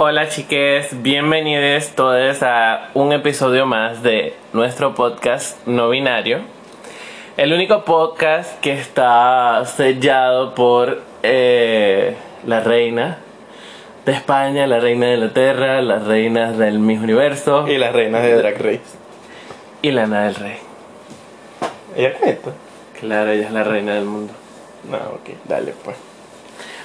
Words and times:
Hola 0.00 0.28
chiques, 0.28 1.02
bienvenidos 1.02 1.88
todos 1.96 2.44
a 2.44 2.90
un 2.94 3.12
episodio 3.12 3.66
más 3.66 4.00
de 4.00 4.32
nuestro 4.52 4.94
podcast 4.94 5.66
no 5.66 5.88
binario. 5.88 6.38
El 7.36 7.52
único 7.52 7.84
podcast 7.84 8.60
que 8.60 8.74
está 8.74 9.64
sellado 9.64 10.54
por 10.54 11.02
eh, 11.24 12.14
la 12.46 12.60
reina 12.60 13.18
de 14.06 14.12
España, 14.12 14.68
la 14.68 14.78
reina 14.78 15.06
de 15.06 15.14
Inglaterra, 15.14 15.82
las 15.82 16.06
reinas 16.06 16.56
del 16.56 16.78
mismo 16.78 17.02
universo 17.02 17.66
Y 17.66 17.76
las 17.76 17.92
reinas 17.92 18.22
de 18.22 18.34
Drag 18.36 18.56
Race. 18.56 18.80
y 19.82 19.90
Lana 19.90 20.26
del 20.26 20.36
Rey. 20.36 20.58
¿Ella 21.96 22.14
cuenta? 22.14 22.52
Claro, 23.00 23.32
ella 23.32 23.46
es 23.48 23.52
la 23.52 23.64
reina 23.64 23.94
del 23.94 24.04
mundo. 24.04 24.32
No, 24.88 24.96
ok, 24.96 25.30
dale 25.48 25.74
pues. 25.84 25.96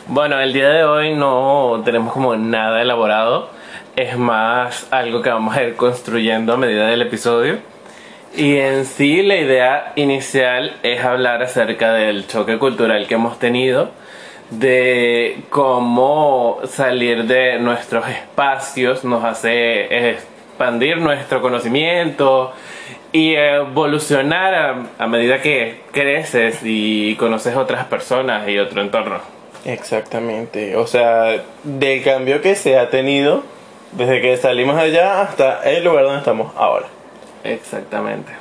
Bueno, 0.07 0.37
el 0.41 0.51
día 0.51 0.67
de 0.67 0.83
hoy 0.83 1.15
no 1.15 1.81
tenemos 1.85 2.11
como 2.11 2.35
nada 2.35 2.81
elaborado. 2.81 3.49
Es 3.95 4.17
más 4.17 4.85
algo 4.91 5.21
que 5.21 5.29
vamos 5.29 5.55
a 5.55 5.63
ir 5.63 5.75
construyendo 5.77 6.53
a 6.53 6.57
medida 6.57 6.87
del 6.87 7.03
episodio. 7.03 7.59
Y 8.35 8.57
en 8.57 8.83
sí 8.83 9.21
la 9.23 9.37
idea 9.37 9.93
inicial 9.95 10.75
es 10.83 11.01
hablar 11.05 11.41
acerca 11.41 11.93
del 11.93 12.27
choque 12.27 12.57
cultural 12.59 13.07
que 13.07 13.13
hemos 13.13 13.39
tenido, 13.39 13.91
de 14.49 15.43
cómo 15.49 16.59
salir 16.65 17.23
de 17.23 17.59
nuestros 17.59 18.05
espacios 18.09 19.05
nos 19.05 19.23
hace 19.23 20.09
expandir 20.09 20.97
nuestro 20.97 21.41
conocimiento 21.41 22.51
y 23.13 23.35
evolucionar 23.35 24.85
a, 24.97 25.07
medida 25.07 25.41
que 25.41 25.81
creces 25.93 26.59
y 26.63 27.15
conoces 27.15 27.55
otras 27.55 27.85
personas 27.85 28.49
y 28.49 28.57
otro 28.59 28.81
entorno. 28.81 29.42
Exactamente. 29.65 30.75
O 30.75 30.87
sea, 30.87 31.43
del 31.63 32.03
cambio 32.03 32.41
que 32.41 32.55
se 32.55 32.77
ha 32.77 32.89
tenido 32.89 33.43
desde 33.91 34.21
que 34.21 34.37
salimos 34.37 34.77
allá 34.77 35.21
hasta 35.21 35.61
el 35.69 35.83
lugar 35.83 36.05
donde 36.05 36.19
estamos 36.19 36.51
ahora. 36.55 36.87
Exactamente. 37.43 38.31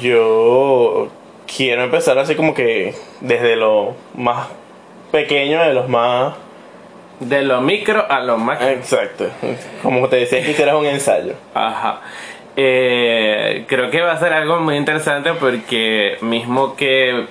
Yo 0.00 1.08
quiero 1.46 1.84
empezar 1.84 2.18
así 2.18 2.34
como 2.34 2.54
que 2.54 2.94
desde 3.20 3.56
lo 3.56 3.94
más 4.14 4.48
pequeño, 5.12 5.62
de 5.62 5.72
los 5.72 5.88
más... 5.88 6.34
De 7.20 7.42
lo 7.42 7.60
micro 7.60 8.04
a 8.08 8.20
lo 8.20 8.38
macro. 8.38 8.68
Exacto. 8.68 9.28
Como 9.82 10.08
te 10.08 10.16
decía 10.16 10.42
que 10.42 10.52
hicieras 10.52 10.76
un 10.76 10.86
ensayo. 10.86 11.34
Ajá. 11.52 12.00
Eh, 12.56 13.64
creo 13.68 13.90
que 13.90 14.00
va 14.00 14.12
a 14.12 14.18
ser 14.18 14.32
algo 14.32 14.60
muy 14.60 14.76
interesante 14.76 15.32
porque 15.34 16.16
mismo 16.20 16.76
que 16.76 17.26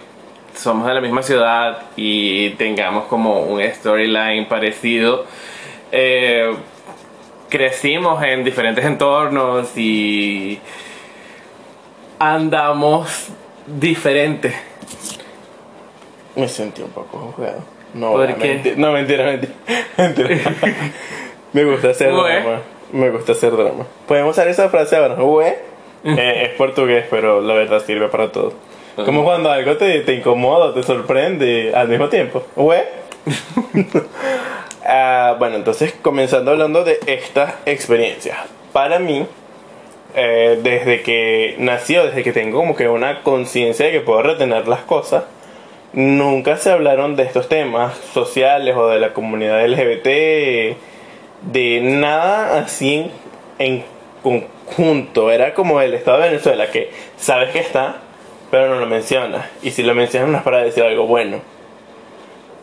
somos 0.58 0.88
de 0.88 0.94
la 0.94 1.02
misma 1.02 1.24
ciudad 1.24 1.84
y 1.96 2.52
tengamos 2.52 3.06
como 3.06 3.42
un 3.42 3.62
storyline 3.62 4.48
parecido, 4.48 5.26
eh, 5.92 6.54
crecimos 7.50 8.22
en 8.24 8.44
diferentes 8.44 8.84
entornos 8.84 9.78
y 9.78 10.60
andamos 12.20 13.30
diferente. 13.66 14.54
Me 16.36 16.48
sentí 16.48 16.82
un 16.82 16.90
poco 16.92 17.18
juzgado. 17.36 17.64
No, 17.94 18.12
¿Por 18.12 18.30
no, 18.30 18.36
qué? 18.38 18.54
menti- 18.64 18.76
no, 18.76 18.92
mentira, 18.92 19.24
mentira. 19.26 19.54
mentira. 19.98 20.36
Me 21.54 21.64
gusta 21.64 21.90
hacer 21.90 22.12
drama. 22.14 22.62
Me 22.92 23.10
gusta 23.10 23.32
hacer 23.32 23.56
drama. 23.56 23.86
Podemos 24.08 24.32
usar 24.36 24.48
esa 24.48 24.70
frase 24.70 24.96
ahora. 24.96 25.16
Eh, 26.04 26.44
es 26.46 26.50
portugués, 26.58 27.06
pero 27.10 27.42
la 27.42 27.54
verdad 27.56 27.84
sirve 27.84 28.08
para 28.08 28.32
todo. 28.32 28.54
Como 29.06 29.24
cuando 29.24 29.52
algo 29.52 29.78
te, 29.78 30.02
te 30.02 30.16
incomoda, 30.16 30.74
te 30.74 30.84
sorprende 30.84 31.72
al 31.76 31.88
mismo 31.88 32.10
tiempo. 32.10 32.44
Güey. 32.56 32.82
Ah, 34.90 35.36
bueno, 35.38 35.58
entonces 35.58 35.94
comenzando 36.02 36.52
hablando 36.52 36.86
de 36.86 36.98
estas 37.08 37.56
experiencias. 37.66 38.38
Para 38.72 39.00
mí, 39.00 39.26
eh, 40.16 40.58
desde 40.64 41.02
que 41.02 41.56
nació, 41.60 42.06
desde 42.06 42.24
que 42.24 42.32
tengo 42.32 42.60
como 42.60 42.74
que 42.74 42.88
una 42.88 43.22
conciencia 43.22 43.88
de 43.88 43.92
que 43.92 44.00
puedo 44.00 44.22
retener 44.22 44.66
las 44.70 44.80
cosas, 44.80 45.26
nunca 45.92 46.56
se 46.56 46.72
hablaron 46.72 47.18
de 47.18 47.24
estos 47.24 47.50
temas 47.50 47.98
sociales 48.14 48.78
o 48.78 48.88
de 48.88 49.02
la 49.02 49.12
comunidad 49.12 49.68
LGBT, 49.68 50.78
de 51.42 51.82
nada 51.82 52.60
así 52.60 52.96
en, 52.96 53.12
en 53.60 53.84
conjunto. 54.24 55.32
Era 55.32 55.54
como 55.54 55.82
el 55.82 55.94
Estado 55.96 56.20
de 56.20 56.30
Venezuela, 56.30 56.72
que 56.72 56.92
sabes 57.18 57.50
que 57.50 57.60
está, 57.60 57.98
pero 58.52 58.70
no 58.70 58.80
lo 58.80 58.88
mencionas. 58.88 59.50
Y 59.62 59.72
si 59.72 59.84
lo 59.84 59.94
mencionas 59.96 60.30
no 60.30 60.38
es 60.38 60.44
para 60.44 60.64
decir 60.64 60.84
algo 60.84 61.06
bueno. 61.06 61.42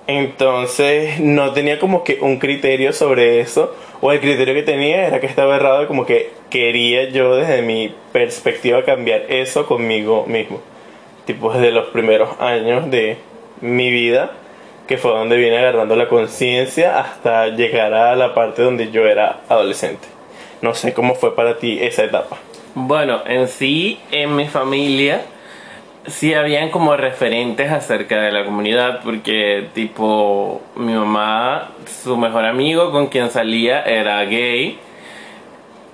Entonces 0.06 1.18
no 1.20 1.52
tenía 1.52 1.78
como 1.78 2.04
que 2.04 2.18
un 2.20 2.38
criterio 2.38 2.92
sobre 2.92 3.40
eso, 3.40 3.74
o 4.00 4.12
el 4.12 4.20
criterio 4.20 4.52
que 4.52 4.62
tenía 4.62 5.06
era 5.06 5.20
que 5.20 5.26
estaba 5.26 5.56
errado 5.56 5.86
como 5.88 6.04
que 6.04 6.30
quería 6.50 7.08
yo 7.08 7.36
desde 7.36 7.62
mi 7.62 7.94
perspectiva 8.12 8.84
cambiar 8.84 9.22
eso 9.30 9.66
conmigo 9.66 10.26
mismo. 10.26 10.60
Tipo 11.24 11.52
desde 11.52 11.70
los 11.70 11.86
primeros 11.86 12.38
años 12.38 12.90
de 12.90 13.16
mi 13.62 13.90
vida, 13.90 14.32
que 14.86 14.98
fue 14.98 15.10
donde 15.12 15.38
vine 15.38 15.56
agarrando 15.56 15.96
la 15.96 16.08
conciencia 16.08 17.00
hasta 17.00 17.48
llegar 17.48 17.94
a 17.94 18.14
la 18.14 18.34
parte 18.34 18.60
donde 18.60 18.90
yo 18.90 19.06
era 19.06 19.40
adolescente. 19.48 20.06
No 20.60 20.74
sé 20.74 20.92
cómo 20.92 21.14
fue 21.14 21.34
para 21.34 21.58
ti 21.58 21.78
esa 21.80 22.04
etapa. 22.04 22.36
Bueno, 22.74 23.22
en 23.26 23.48
sí, 23.48 23.98
en 24.10 24.36
mi 24.36 24.48
familia, 24.48 25.22
sí 26.06 26.34
habían 26.34 26.70
como 26.70 26.96
referentes 26.96 27.70
acerca 27.70 28.20
de 28.22 28.32
la 28.32 28.44
comunidad, 28.44 29.00
porque 29.02 29.68
tipo, 29.74 30.62
mi 30.76 30.92
mamá, 30.92 31.70
su 32.02 32.16
mejor 32.16 32.44
amigo 32.44 32.90
con 32.90 33.08
quien 33.08 33.30
salía 33.30 33.82
era 33.82 34.22
gay. 34.24 34.78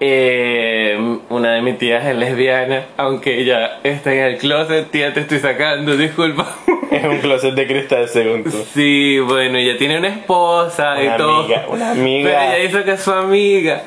Eh, 0.03 0.99
una 1.29 1.53
de 1.53 1.61
mis 1.63 1.77
tías 1.77 2.07
es 2.07 2.17
lesbiana, 2.17 2.87
aunque 2.97 3.39
ella 3.39 3.81
está 3.85 4.13
en 4.15 4.21
el 4.25 4.39
closet, 4.39 4.91
tía 4.91 5.13
te 5.13 5.21
estoy 5.21 5.39
sacando, 5.41 5.97
disculpa. 5.97 6.47
Es 6.91 7.05
un 7.05 7.19
closet 7.21 7.55
de 7.55 7.69
cristal 7.69 8.09
según 8.09 8.43
tú. 8.43 8.51
Sí, 8.75 9.21
bueno, 9.21 9.59
ella 9.59 9.79
tiene 9.79 9.99
una 9.99 10.09
esposa 10.09 10.95
Una 10.95 11.05
y 11.05 11.17
todo. 11.17 11.45
amiga, 11.45 11.67
una 11.69 11.91
amiga. 11.93 12.31
Pero 12.31 12.43
ella 12.53 12.65
dice 12.67 12.85
que 12.85 12.91
es 12.93 13.01
su 13.01 13.13
amiga. 13.13 13.83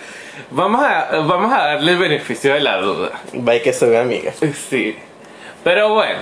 Vamos 0.51 0.81
a, 0.81 1.09
vamos 1.19 1.51
a 1.51 1.65
darle 1.65 1.91
el 1.91 1.97
beneficio 1.97 2.53
de 2.53 2.61
la 2.61 2.77
duda. 2.77 3.11
Vaya 3.33 3.61
que 3.61 3.73
soy 3.73 3.97
amiga. 3.97 4.31
Sí. 4.69 4.95
Pero 5.63 5.93
bueno, 5.93 6.19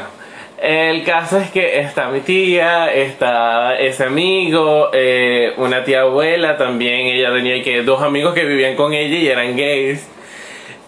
el 0.62 1.04
caso 1.04 1.40
es 1.40 1.50
que 1.50 1.80
está 1.80 2.10
mi 2.10 2.20
tía, 2.20 2.94
está 2.94 3.80
ese 3.80 4.04
amigo, 4.04 4.92
eh, 4.94 5.54
una 5.58 5.84
tía 5.84 6.02
abuela 6.02 6.58
también, 6.58 7.08
ella 7.08 7.32
tenía 7.34 7.64
que 7.64 7.82
dos 7.82 8.02
amigos 8.04 8.36
que 8.36 8.46
vivían 8.46 8.76
con 8.76 8.94
ella 8.94 9.18
y 9.18 9.28
eran 9.28 9.58
gays. 9.58 10.08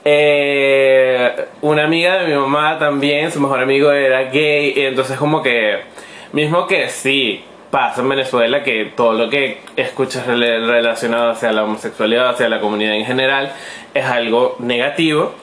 Eh, 0.05 1.31
una 1.61 1.85
amiga 1.85 2.17
de 2.19 2.27
mi 2.27 2.35
mamá 2.35 2.77
también, 2.77 3.31
su 3.31 3.39
mejor 3.39 3.61
amigo 3.61 3.91
era 3.91 4.23
gay, 4.25 4.73
y 4.75 4.81
entonces 4.81 5.17
como 5.17 5.41
que, 5.41 5.79
mismo 6.33 6.67
que 6.67 6.89
sí, 6.89 7.43
pasa 7.71 8.01
en 8.01 8.09
Venezuela 8.09 8.61
que 8.61 8.91
todo 8.95 9.13
lo 9.13 9.29
que 9.29 9.61
escuchas 9.75 10.27
rela- 10.27 10.67
relacionado 10.67 11.31
hacia 11.31 11.51
la 11.51 11.63
homosexualidad, 11.63 12.29
hacia 12.29 12.47
la 12.49 12.59
comunidad 12.59 12.93
en 12.95 13.05
general, 13.05 13.51
es 13.95 14.05
algo 14.05 14.57
negativo 14.59 15.33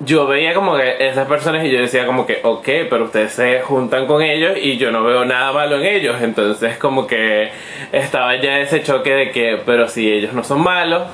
yo 0.00 0.26
veía 0.26 0.54
como 0.54 0.76
que 0.76 1.08
esas 1.08 1.26
personas 1.28 1.64
y 1.64 1.70
yo 1.70 1.80
decía 1.80 2.06
como 2.06 2.26
que, 2.26 2.40
ok, 2.42 2.68
pero 2.90 3.04
ustedes 3.04 3.32
se 3.32 3.60
juntan 3.60 4.06
con 4.06 4.22
ellos 4.22 4.58
y 4.60 4.76
yo 4.76 4.90
no 4.90 5.04
veo 5.04 5.24
nada 5.24 5.52
malo 5.52 5.76
en 5.76 5.86
ellos. 5.86 6.16
Entonces 6.20 6.76
como 6.78 7.06
que 7.06 7.50
estaba 7.92 8.36
ya 8.40 8.58
ese 8.58 8.82
choque 8.82 9.12
de 9.14 9.30
que, 9.30 9.60
pero 9.64 9.88
si 9.88 10.10
ellos 10.10 10.32
no 10.32 10.42
son 10.44 10.62
malos, 10.62 11.04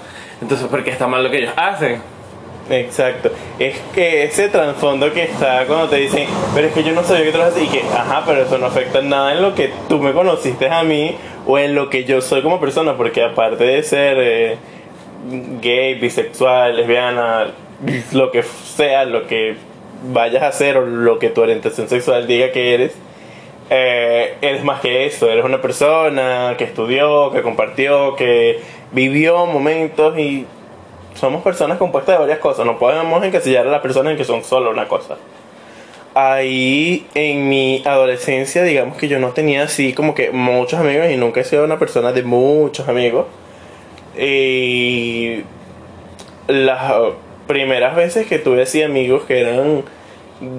entonces 0.41 0.67
¿por 0.69 0.83
qué 0.83 0.91
está 0.91 1.07
mal 1.07 1.23
lo 1.23 1.31
que 1.31 1.39
ellos 1.39 1.53
hacen? 1.57 2.01
Exacto. 2.71 3.31
Es 3.59 3.79
que 3.93 4.25
ese 4.25 4.49
trasfondo 4.49 5.13
que 5.13 5.25
está 5.25 5.67
cuando 5.67 5.89
te 5.89 5.97
dicen, 5.97 6.29
pero 6.55 6.69
es 6.69 6.73
que 6.73 6.85
yo 6.85 6.93
no 6.93 7.03
sabía 7.03 7.25
que 7.25 7.33
tú 7.33 7.39
lo 7.39 7.45
hacías 7.45 7.67
y 7.67 7.69
que, 7.69 7.83
ajá, 7.83 8.23
pero 8.25 8.43
eso 8.43 8.59
no 8.59 8.67
afecta 8.67 9.03
nada 9.03 9.33
en 9.33 9.43
lo 9.43 9.55
que 9.55 9.73
tú 9.89 9.99
me 9.99 10.13
conociste 10.13 10.69
a 10.71 10.83
mí 10.85 11.17
o 11.47 11.59
en 11.59 11.75
lo 11.75 11.91
que 11.91 12.05
yo 12.05 12.21
soy 12.21 12.43
como 12.43 12.61
persona, 12.61 12.97
porque 12.97 13.25
aparte 13.25 13.65
de 13.65 13.83
ser 13.83 14.17
eh, 14.21 14.59
gay, 15.61 15.95
bisexual, 15.95 16.77
lesbiana, 16.77 17.49
lo 18.13 18.31
que 18.31 18.43
sea, 18.43 19.05
lo 19.05 19.27
que 19.27 19.57
vayas 20.13 20.43
a 20.43 20.49
hacer 20.49 20.77
o 20.77 20.87
lo 20.87 21.19
que 21.19 21.31
tu 21.31 21.43
orientación 21.43 21.89
sexual 21.89 22.27
diga 22.27 22.53
que 22.53 22.75
eres, 22.75 22.95
eh, 23.69 24.37
eres 24.41 24.65
más 24.65 24.81
que 24.81 25.07
eso, 25.07 25.31
eres 25.31 25.45
una 25.45 25.63
persona 25.63 26.55
que 26.59 26.65
estudió, 26.65 27.31
que 27.33 27.43
compartió, 27.43 28.17
que 28.17 28.61
vivió 28.93 29.47
momentos 29.47 30.19
y 30.19 30.47
somos 31.15 31.43
personas 31.43 31.79
compuestas 31.79 32.15
de 32.15 32.21
varias 32.21 32.39
cosas, 32.39 32.67
no 32.67 32.79
podemos 32.79 33.23
encasillar 33.23 33.67
a 33.67 33.71
las 33.71 33.81
personas 33.81 34.13
en 34.13 34.17
que 34.17 34.25
son 34.25 34.43
solo 34.43 34.71
una 34.71 34.89
cosa. 34.89 35.17
Ahí 36.13 37.07
en 37.15 37.49
mi 37.49 37.83
adolescencia, 37.87 38.65
digamos 38.65 38.97
que 38.97 39.07
yo 39.07 39.21
no 39.21 39.29
tenía 39.29 39.63
así 39.63 39.93
como 39.93 40.15
que 40.15 40.33
muchos 40.33 40.81
amigos 40.81 41.09
y 41.09 41.17
nunca 41.17 41.41
he 41.41 41.45
sido 41.45 41.65
una 41.65 41.79
persona 41.79 42.13
de 42.13 42.25
muchos 42.25 42.89
amigos. 42.89 43.27
Y 44.19 45.45
las 46.49 46.93
primeras 47.51 47.97
veces 47.97 48.29
que 48.29 48.39
tuve 48.39 48.63
así 48.63 48.81
amigos 48.81 49.25
que 49.25 49.41
eran 49.41 49.83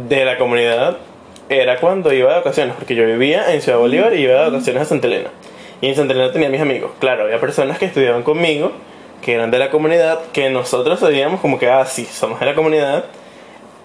de 0.09 0.25
la 0.25 0.37
comunidad 0.37 0.97
era 1.47 1.79
cuando 1.79 2.11
iba 2.11 2.31
de 2.31 2.35
vacaciones, 2.39 2.75
porque 2.75 2.95
yo 2.95 3.05
vivía 3.05 3.53
en 3.53 3.61
Ciudad 3.61 3.77
Bolívar 3.77 4.13
y 4.13 4.23
iba 4.23 4.33
de 4.33 4.49
vacaciones 4.51 4.81
a 4.81 4.85
Santa 4.85 5.07
Elena. 5.07 5.29
Y 5.79 5.87
en 5.87 5.95
Santa 5.95 6.13
Elena 6.13 6.33
tenía 6.33 6.49
mis 6.49 6.59
amigos. 6.59 6.91
Claro, 6.99 7.23
había 7.23 7.39
personas 7.39 7.79
que 7.79 7.85
estudiaban 7.85 8.23
conmigo, 8.23 8.73
que 9.21 9.35
eran 9.35 9.51
de 9.51 9.59
la 9.59 9.71
comunidad, 9.71 10.19
que 10.33 10.49
nosotros 10.49 10.99
sabíamos 10.99 11.39
como 11.39 11.57
que, 11.57 11.69
ah, 11.69 11.85
sí, 11.85 12.03
somos 12.03 12.41
de 12.41 12.45
la 12.45 12.55
comunidad, 12.55 13.05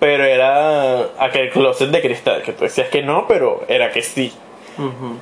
pero 0.01 0.25
era 0.25 1.03
aquel 1.21 1.51
closet 1.51 1.91
de 1.91 2.03
cristal, 2.03 2.43
que 2.43 2.55
tú 2.55 2.65
decías 2.65 2.89
que 2.89 3.03
no, 3.03 3.27
pero 3.29 3.63
era 3.69 3.93
que 3.93 4.03
sí. 4.03 4.33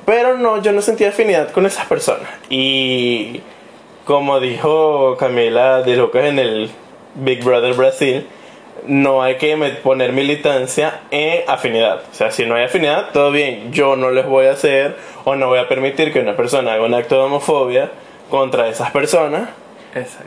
Pero 0.07 0.39
no, 0.39 0.59
yo 0.59 0.71
no 0.71 0.81
sentía 0.81 1.09
afinidad 1.09 1.51
con 1.51 1.67
esas 1.67 1.85
personas. 1.85 2.29
Y 2.49 3.41
como 4.05 4.39
dijo 4.39 5.17
Camila 5.19 5.83
de 5.83 5.95
Lucas 5.95 6.25
en 6.25 6.39
el 6.39 6.71
Big 7.15 7.43
Brother 7.43 7.73
Brasil, 7.73 8.27
no 8.87 9.23
hay 9.23 9.35
que 9.35 9.55
poner 9.83 10.11
militancia 10.13 11.01
en 11.11 11.43
afinidad. 11.47 12.01
O 12.11 12.13
sea, 12.13 12.31
si 12.31 12.45
no 12.45 12.55
hay 12.55 12.65
afinidad, 12.65 13.09
todo 13.11 13.31
bien. 13.31 13.71
Yo 13.71 13.95
no 13.95 14.11
les 14.11 14.25
voy 14.25 14.45
a 14.47 14.51
hacer 14.51 14.95
o 15.23 15.35
no 15.35 15.47
voy 15.47 15.59
a 15.59 15.67
permitir 15.67 16.13
que 16.13 16.19
una 16.19 16.35
persona 16.35 16.73
haga 16.73 16.85
un 16.85 16.93
acto 16.93 17.15
de 17.15 17.21
homofobia 17.23 17.91
contra 18.29 18.67
esas 18.67 18.91
personas 18.91 19.49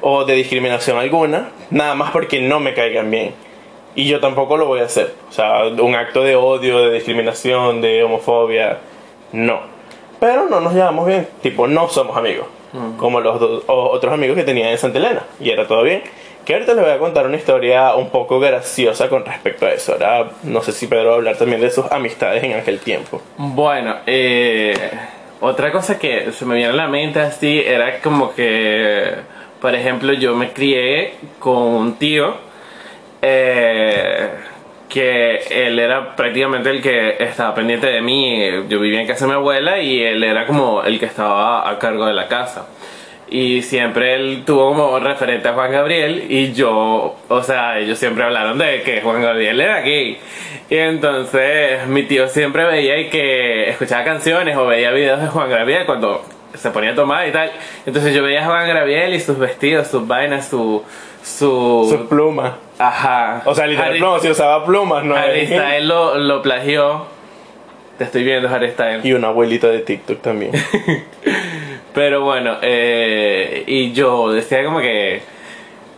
o 0.00 0.24
de 0.24 0.34
discriminación 0.34 0.98
alguna, 0.98 1.50
nada 1.70 1.94
más 1.94 2.10
porque 2.10 2.40
no 2.40 2.58
me 2.58 2.74
caigan 2.74 3.10
bien. 3.10 3.34
Y 3.94 4.06
yo 4.06 4.20
tampoco 4.20 4.56
lo 4.56 4.66
voy 4.66 4.80
a 4.80 4.84
hacer. 4.84 5.14
O 5.28 5.32
sea, 5.32 5.64
un 5.66 5.94
acto 5.94 6.22
de 6.22 6.36
odio, 6.36 6.80
de 6.80 6.92
discriminación, 6.92 7.80
de 7.80 8.02
homofobia, 8.02 8.78
no. 9.32 9.60
Pero 10.20 10.48
no 10.48 10.60
nos 10.60 10.72
llevamos 10.72 11.06
bien, 11.06 11.28
tipo, 11.42 11.66
no 11.66 11.88
somos 11.88 12.16
amigos. 12.16 12.46
Mm. 12.72 12.96
Como 12.96 13.20
los 13.20 13.62
otros 13.66 14.12
amigos 14.12 14.36
que 14.36 14.44
tenía 14.44 14.70
en 14.70 14.78
Santa 14.78 14.98
Elena. 14.98 15.22
Y 15.40 15.50
era 15.50 15.66
todo 15.66 15.82
bien. 15.82 16.02
Que 16.48 16.54
ahorita 16.54 16.72
les 16.72 16.82
voy 16.82 16.94
a 16.94 16.98
contar 16.98 17.26
una 17.26 17.36
historia 17.36 17.94
un 17.94 18.08
poco 18.08 18.40
graciosa 18.40 19.10
con 19.10 19.22
respecto 19.22 19.66
a 19.66 19.72
eso. 19.72 19.92
Ahora, 19.92 20.30
no 20.44 20.62
sé 20.62 20.72
si 20.72 20.86
Pedro 20.86 21.08
va 21.08 21.12
a 21.12 21.16
hablar 21.16 21.36
también 21.36 21.60
de 21.60 21.70
sus 21.70 21.84
amistades 21.92 22.42
en 22.42 22.54
aquel 22.54 22.78
tiempo. 22.78 23.20
Bueno, 23.36 23.96
eh, 24.06 24.72
otra 25.42 25.70
cosa 25.70 25.98
que 25.98 26.32
se 26.32 26.46
me 26.46 26.54
viene 26.54 26.70
a 26.70 26.74
la 26.74 26.88
mente 26.88 27.20
así 27.20 27.60
era 27.60 28.00
como 28.00 28.34
que, 28.34 29.12
por 29.60 29.74
ejemplo, 29.74 30.14
yo 30.14 30.34
me 30.34 30.54
crié 30.54 31.16
con 31.38 31.58
un 31.58 31.98
tío. 31.98 32.34
Eh, 33.20 34.30
que 34.88 35.40
él 35.50 35.78
era 35.78 36.16
prácticamente 36.16 36.70
el 36.70 36.80
que 36.80 37.22
estaba 37.22 37.54
pendiente 37.54 37.88
de 37.88 38.00
mí. 38.00 38.40
Yo 38.70 38.80
vivía 38.80 39.02
en 39.02 39.06
casa 39.06 39.26
de 39.26 39.32
mi 39.32 39.36
abuela 39.36 39.82
y 39.82 40.02
él 40.02 40.24
era 40.24 40.46
como 40.46 40.82
el 40.82 40.98
que 40.98 41.04
estaba 41.04 41.68
a 41.68 41.78
cargo 41.78 42.06
de 42.06 42.14
la 42.14 42.26
casa. 42.26 42.68
Y 43.30 43.62
siempre 43.62 44.14
él 44.14 44.42
tuvo 44.46 44.68
como 44.74 44.98
referente 44.98 45.48
a 45.48 45.52
Juan 45.52 45.70
Gabriel 45.70 46.24
y 46.30 46.52
yo, 46.54 47.16
o 47.28 47.42
sea, 47.42 47.78
ellos 47.78 47.98
siempre 47.98 48.24
hablaron 48.24 48.56
de 48.56 48.82
que 48.82 49.02
Juan 49.02 49.22
Gabriel 49.22 49.60
era 49.60 49.80
gay. 49.80 50.18
Y 50.70 50.76
entonces 50.76 51.86
mi 51.88 52.04
tío 52.04 52.28
siempre 52.28 52.64
veía 52.64 52.98
y 52.98 53.10
que 53.10 53.68
escuchaba 53.68 54.04
canciones 54.04 54.56
o 54.56 54.66
veía 54.66 54.90
videos 54.92 55.20
de 55.20 55.28
Juan 55.28 55.50
Gabriel 55.50 55.84
cuando 55.84 56.24
se 56.54 56.70
ponía 56.70 56.92
a 56.92 56.94
tomar 56.94 57.28
y 57.28 57.32
tal. 57.32 57.50
Entonces 57.84 58.14
yo 58.14 58.22
veía 58.22 58.42
a 58.42 58.46
Juan 58.46 58.66
Gabriel 58.66 59.14
y 59.14 59.20
sus 59.20 59.38
vestidos, 59.38 59.88
sus 59.88 60.06
vainas, 60.06 60.48
su 60.48 60.82
su... 61.22 61.86
Su 61.90 62.08
pluma. 62.08 62.56
Ajá. 62.78 63.42
O 63.44 63.54
sea, 63.54 63.66
literalmente 63.66 64.04
no, 64.04 64.18
si 64.20 64.30
usaba 64.30 64.64
plumas, 64.64 65.04
no 65.04 65.14
Styles 65.44 65.84
lo, 65.84 66.16
lo 66.16 66.42
plagió. 66.42 67.06
Te 67.98 68.04
estoy 68.04 68.24
viendo, 68.24 68.48
Styles. 68.48 69.04
Y 69.04 69.12
una 69.12 69.28
abuelita 69.28 69.68
de 69.68 69.80
TikTok 69.80 70.22
también. 70.22 70.52
pero 71.98 72.22
bueno, 72.22 72.58
eh, 72.62 73.64
y 73.66 73.92
yo 73.92 74.30
decía 74.30 74.64
como 74.64 74.78
que... 74.78 75.20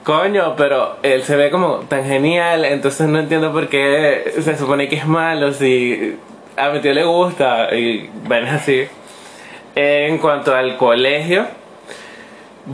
Coño, 0.03 0.55
pero 0.57 0.97
él 1.03 1.25
se 1.25 1.37
ve 1.37 1.51
como 1.51 1.81
tan 1.81 2.07
genial, 2.07 2.65
entonces 2.65 3.07
no 3.07 3.19
entiendo 3.19 3.53
por 3.53 3.69
qué 3.69 4.33
se 4.41 4.57
supone 4.57 4.89
que 4.89 4.97
es 4.97 5.07
malo 5.07 5.53
si 5.53 6.17
a 6.57 6.71
mi 6.71 6.81
tío 6.81 6.95
le 6.95 7.05
gusta 7.05 7.75
y 7.75 8.09
ven 8.27 8.47
así. 8.47 8.87
En 9.75 10.17
cuanto 10.17 10.57
al 10.57 10.79
colegio, 10.79 11.45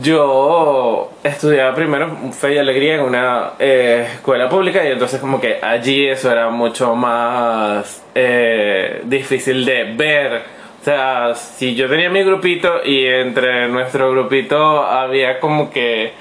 yo 0.01 1.11
estudiaba 1.21 1.75
primero 1.75 2.31
fe 2.31 2.53
y 2.53 2.57
alegría 2.59 2.95
en 2.95 3.01
una 3.01 3.51
eh, 3.59 4.07
escuela 4.13 4.47
pública 4.47 4.87
y 4.87 4.93
entonces 4.93 5.19
como 5.19 5.41
que 5.41 5.59
allí 5.61 6.07
eso 6.07 6.31
era 6.31 6.49
mucho 6.49 6.95
más 6.95 8.05
eh, 8.15 9.01
difícil 9.03 9.65
de 9.65 9.83
ver. 9.83 10.56
O 10.87 10.89
sea, 10.89 11.35
si 11.35 11.75
yo 11.75 11.89
tenía 11.89 12.09
mi 12.09 12.23
grupito 12.23 12.81
y 12.81 13.05
entre 13.05 13.67
nuestro 13.67 14.09
grupito 14.09 14.81
había 14.85 15.41
como 15.41 15.69
que 15.69 16.13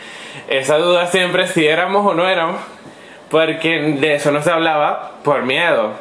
esa 0.49 0.77
duda 0.79 1.07
siempre 1.07 1.47
si 1.47 1.65
éramos 1.65 2.05
o 2.05 2.15
no 2.15 2.29
éramos, 2.29 2.61
porque 3.31 3.79
de 3.79 4.15
eso 4.17 4.33
no 4.33 4.43
se 4.43 4.51
hablaba 4.51 5.13
por 5.23 5.45
miedo. 5.45 5.93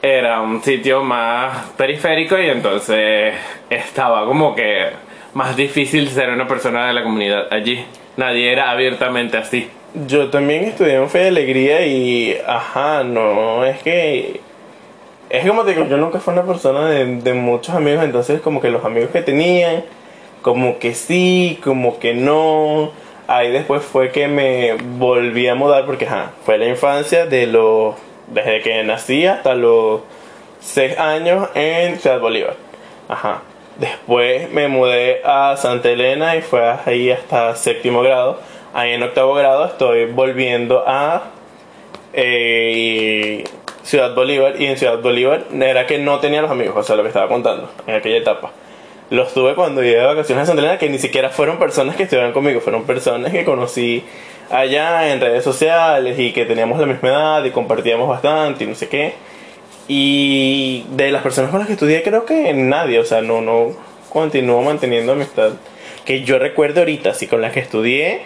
Era 0.00 0.40
un 0.40 0.62
sitio 0.62 1.02
más 1.02 1.66
periférico 1.76 2.38
y 2.38 2.48
entonces 2.48 3.34
estaba 3.68 4.24
como 4.24 4.54
que 4.54 4.86
más 5.34 5.54
difícil 5.54 6.08
ser 6.08 6.30
una 6.30 6.48
persona 6.48 6.86
de 6.86 6.94
la 6.94 7.02
comunidad 7.02 7.52
allí. 7.52 7.84
Nadie 8.16 8.50
era 8.50 8.70
abiertamente 8.70 9.36
así. 9.36 9.68
Yo 10.06 10.30
también 10.30 10.64
estudié 10.64 10.94
en 10.94 11.10
Fe 11.10 11.18
de 11.18 11.28
Alegría 11.28 11.86
y, 11.86 12.34
ajá, 12.46 13.04
no, 13.04 13.62
es 13.62 13.82
que... 13.82 14.47
Es 15.30 15.46
como 15.46 15.64
te 15.64 15.72
digo, 15.74 15.86
yo 15.86 15.98
nunca 15.98 16.20
fui 16.20 16.32
una 16.32 16.44
persona 16.44 16.88
de, 16.88 17.16
de 17.16 17.34
muchos 17.34 17.74
amigos, 17.74 18.02
entonces 18.04 18.40
como 18.40 18.60
que 18.60 18.70
los 18.70 18.84
amigos 18.84 19.10
que 19.10 19.20
tenían, 19.20 19.84
como 20.42 20.78
que 20.78 20.94
sí, 20.94 21.60
como 21.62 21.98
que 21.98 22.14
no. 22.14 22.92
Ahí 23.26 23.50
después 23.50 23.82
fue 23.82 24.10
que 24.10 24.26
me 24.26 24.74
volví 24.74 25.48
a 25.48 25.54
mudar 25.54 25.84
porque, 25.84 26.06
ajá, 26.06 26.32
fue 26.44 26.56
la 26.58 26.66
infancia 26.66 27.26
de 27.26 27.46
los... 27.46 27.94
Desde 28.28 28.60
que 28.60 28.82
nací 28.84 29.26
hasta 29.26 29.54
los 29.54 30.02
6 30.60 30.98
años 30.98 31.48
en 31.54 31.98
Ciudad 31.98 32.20
Bolívar. 32.20 32.56
Ajá. 33.08 33.42
Después 33.78 34.50
me 34.50 34.68
mudé 34.68 35.20
a 35.24 35.56
Santa 35.56 35.88
Elena 35.90 36.36
y 36.36 36.42
fue 36.42 36.60
ahí 36.84 37.10
hasta 37.10 37.54
séptimo 37.54 38.02
grado. 38.02 38.40
Ahí 38.74 38.92
en 38.92 39.02
octavo 39.02 39.34
grado 39.34 39.66
estoy 39.66 40.06
volviendo 40.06 40.84
a 40.86 41.24
eh, 42.12 43.44
Ciudad 43.88 44.14
Bolívar 44.14 44.60
y 44.60 44.66
en 44.66 44.76
Ciudad 44.76 44.98
Bolívar 44.98 45.46
era 45.58 45.86
que 45.86 45.96
no 45.96 46.20
tenía 46.20 46.42
los 46.42 46.50
amigos, 46.50 46.76
o 46.76 46.82
sea, 46.82 46.94
lo 46.94 47.02
que 47.02 47.08
estaba 47.08 47.26
contando 47.26 47.70
en 47.86 47.94
aquella 47.94 48.18
etapa. 48.18 48.52
Los 49.08 49.32
tuve 49.32 49.54
cuando 49.54 49.82
llegué 49.82 49.96
de 49.96 50.04
vacaciones 50.04 50.42
a 50.42 50.52
Santa 50.52 50.76
que 50.76 50.90
ni 50.90 50.98
siquiera 50.98 51.30
fueron 51.30 51.58
personas 51.58 51.96
que 51.96 52.02
estuvieran 52.02 52.32
conmigo, 52.32 52.60
fueron 52.60 52.84
personas 52.84 53.32
que 53.32 53.46
conocí 53.46 54.04
allá 54.50 55.10
en 55.10 55.22
redes 55.22 55.42
sociales 55.42 56.18
y 56.18 56.32
que 56.32 56.44
teníamos 56.44 56.78
la 56.78 56.84
misma 56.84 57.08
edad 57.08 57.44
y 57.44 57.50
compartíamos 57.50 58.06
bastante 58.10 58.64
y 58.64 58.66
no 58.66 58.74
sé 58.74 58.90
qué. 58.90 59.14
Y 59.88 60.84
de 60.90 61.10
las 61.10 61.22
personas 61.22 61.50
con 61.50 61.58
las 61.58 61.66
que 61.66 61.72
estudié, 61.72 62.02
creo 62.02 62.26
que 62.26 62.52
nadie, 62.52 62.98
o 62.98 63.06
sea, 63.06 63.22
no, 63.22 63.40
no 63.40 63.72
continúo 64.10 64.60
manteniendo 64.60 65.12
amistad. 65.12 65.52
Que 66.04 66.24
yo 66.24 66.38
recuerdo 66.38 66.80
ahorita, 66.80 67.14
sí, 67.14 67.26
con 67.26 67.40
las 67.40 67.54
que 67.54 67.60
estudié 67.60 68.20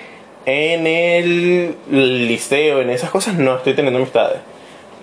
en 0.45 0.89
el 0.89 1.77
liceo, 2.27 2.81
en 2.81 2.91
esas 2.91 3.11
cosas, 3.11 3.35
no 3.35 3.59
estoy 3.59 3.75
teniendo 3.75 4.01
amistades. 4.01 4.41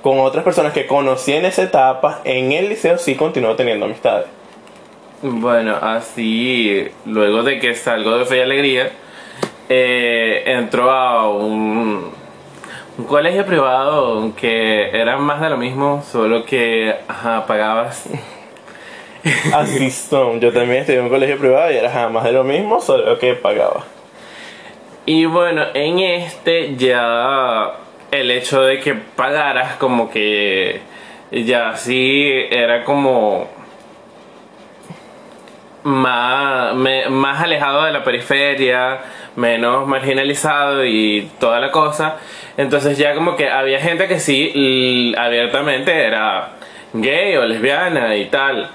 Con 0.02 0.20
otras 0.20 0.44
personas 0.44 0.74
que 0.74 0.88
conocí 0.88 1.34
en 1.34 1.46
esa 1.46 1.64
etapa, 1.64 2.22
en 2.24 2.52
el 2.52 2.70
liceo 2.70 2.98
sí 2.98 3.16
continúo 3.16 3.56
teniendo 3.56 3.86
amistades. 3.86 4.28
Bueno, 5.22 5.76
así, 5.82 6.88
luego 7.06 7.44
de 7.44 7.60
que 7.60 7.76
salgo 7.76 8.18
de 8.18 8.26
Fe 8.26 8.38
y 8.38 8.42
Alegría, 8.42 8.92
eh, 9.68 10.44
entro 10.46 10.90
a 10.90 11.30
un 11.30 12.20
un 13.00 13.06
colegio 13.06 13.46
privado 13.46 14.34
que 14.36 14.90
era 14.90 15.18
más 15.18 15.40
de 15.40 15.50
lo 15.50 15.56
mismo, 15.56 16.04
solo 16.04 16.44
que 16.44 16.94
ajá, 17.08 17.46
pagabas. 17.46 18.10
Así 19.54 19.90
son, 19.90 20.42
yo 20.42 20.52
también 20.52 20.82
estudié 20.82 21.00
en 21.00 21.06
un 21.06 21.10
colegio 21.10 21.38
privado 21.38 21.72
y 21.72 21.78
era 21.78 22.10
más 22.10 22.26
de 22.26 22.34
lo 22.34 22.44
mismo, 22.44 22.82
solo 22.82 23.18
que 23.18 23.36
pagaba. 23.36 23.86
Y 25.06 25.26
bueno, 25.26 25.64
en 25.74 26.00
este 26.00 26.76
ya 26.76 27.72
el 28.12 28.32
hecho 28.32 28.62
de 28.62 28.80
que 28.80 28.96
pagaras 28.96 29.76
como 29.76 30.10
que 30.10 30.82
ya 31.32 31.76
sí 31.76 32.30
era 32.50 32.84
como 32.84 33.48
más, 35.84 36.74
más 36.76 37.42
alejado 37.44 37.84
de 37.84 37.92
la 37.92 38.04
periferia, 38.04 39.00
menos 39.36 39.88
marginalizado 39.88 40.86
y 40.86 41.30
toda 41.40 41.60
la 41.60 41.72
cosa. 41.72 42.18
Entonces 42.58 42.98
ya 42.98 43.14
como 43.16 43.36
que 43.36 43.50
había 43.50 43.80
gente 43.80 44.08
que 44.08 44.20
sí 44.20 45.14
abiertamente 45.18 46.06
era 46.06 46.50
gay 46.94 47.36
o 47.38 47.46
lesbiana 47.46 48.16
y 48.16 48.26
tal. 48.26 48.70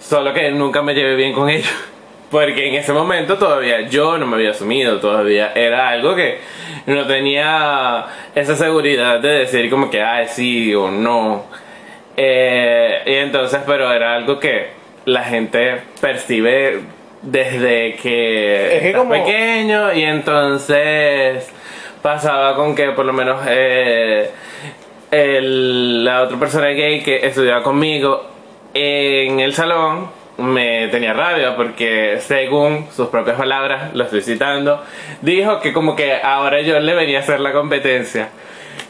Solo 0.00 0.32
que 0.32 0.50
nunca 0.50 0.82
me 0.82 0.94
llevé 0.94 1.16
bien 1.16 1.32
con 1.32 1.48
ellos. 1.50 1.72
Porque 2.30 2.68
en 2.68 2.74
ese 2.74 2.92
momento 2.92 3.38
todavía 3.38 3.88
yo 3.88 4.18
no 4.18 4.26
me 4.26 4.36
había 4.36 4.50
asumido, 4.50 5.00
todavía 5.00 5.52
era 5.54 5.88
algo 5.88 6.14
que 6.14 6.38
no 6.86 7.06
tenía 7.06 8.04
esa 8.34 8.54
seguridad 8.54 9.20
de 9.20 9.28
decir 9.28 9.70
como 9.70 9.90
que, 9.90 10.02
ay, 10.02 10.26
sí 10.28 10.74
o 10.74 10.90
no. 10.90 11.46
Eh, 12.16 13.02
y 13.06 13.14
entonces, 13.14 13.60
pero 13.66 13.90
era 13.92 14.14
algo 14.14 14.38
que 14.38 14.68
la 15.06 15.24
gente 15.24 15.80
percibe 16.00 16.80
desde 17.22 17.94
que 17.96 18.90
es 18.90 18.96
pequeño 18.96 19.92
y 19.94 20.02
entonces 20.02 21.50
pasaba 22.02 22.54
con 22.54 22.74
que 22.74 22.90
por 22.90 23.06
lo 23.06 23.12
menos 23.12 23.40
eh, 23.48 24.30
la 25.10 26.22
otra 26.22 26.38
persona 26.38 26.68
gay 26.68 27.02
que 27.02 27.26
estudiaba 27.26 27.62
conmigo 27.62 28.24
en 28.74 29.40
el 29.40 29.54
salón 29.54 30.17
me 30.38 30.88
tenía 30.88 31.12
rabia 31.12 31.56
porque 31.56 32.18
según 32.20 32.86
sus 32.94 33.08
propias 33.08 33.36
palabras, 33.36 33.94
lo 33.94 34.04
estoy 34.04 34.22
citando, 34.22 34.82
dijo 35.20 35.60
que 35.60 35.72
como 35.72 35.96
que 35.96 36.14
ahora 36.14 36.62
yo 36.62 36.78
le 36.80 36.94
venía 36.94 37.18
a 37.18 37.22
hacer 37.22 37.40
la 37.40 37.52
competencia. 37.52 38.30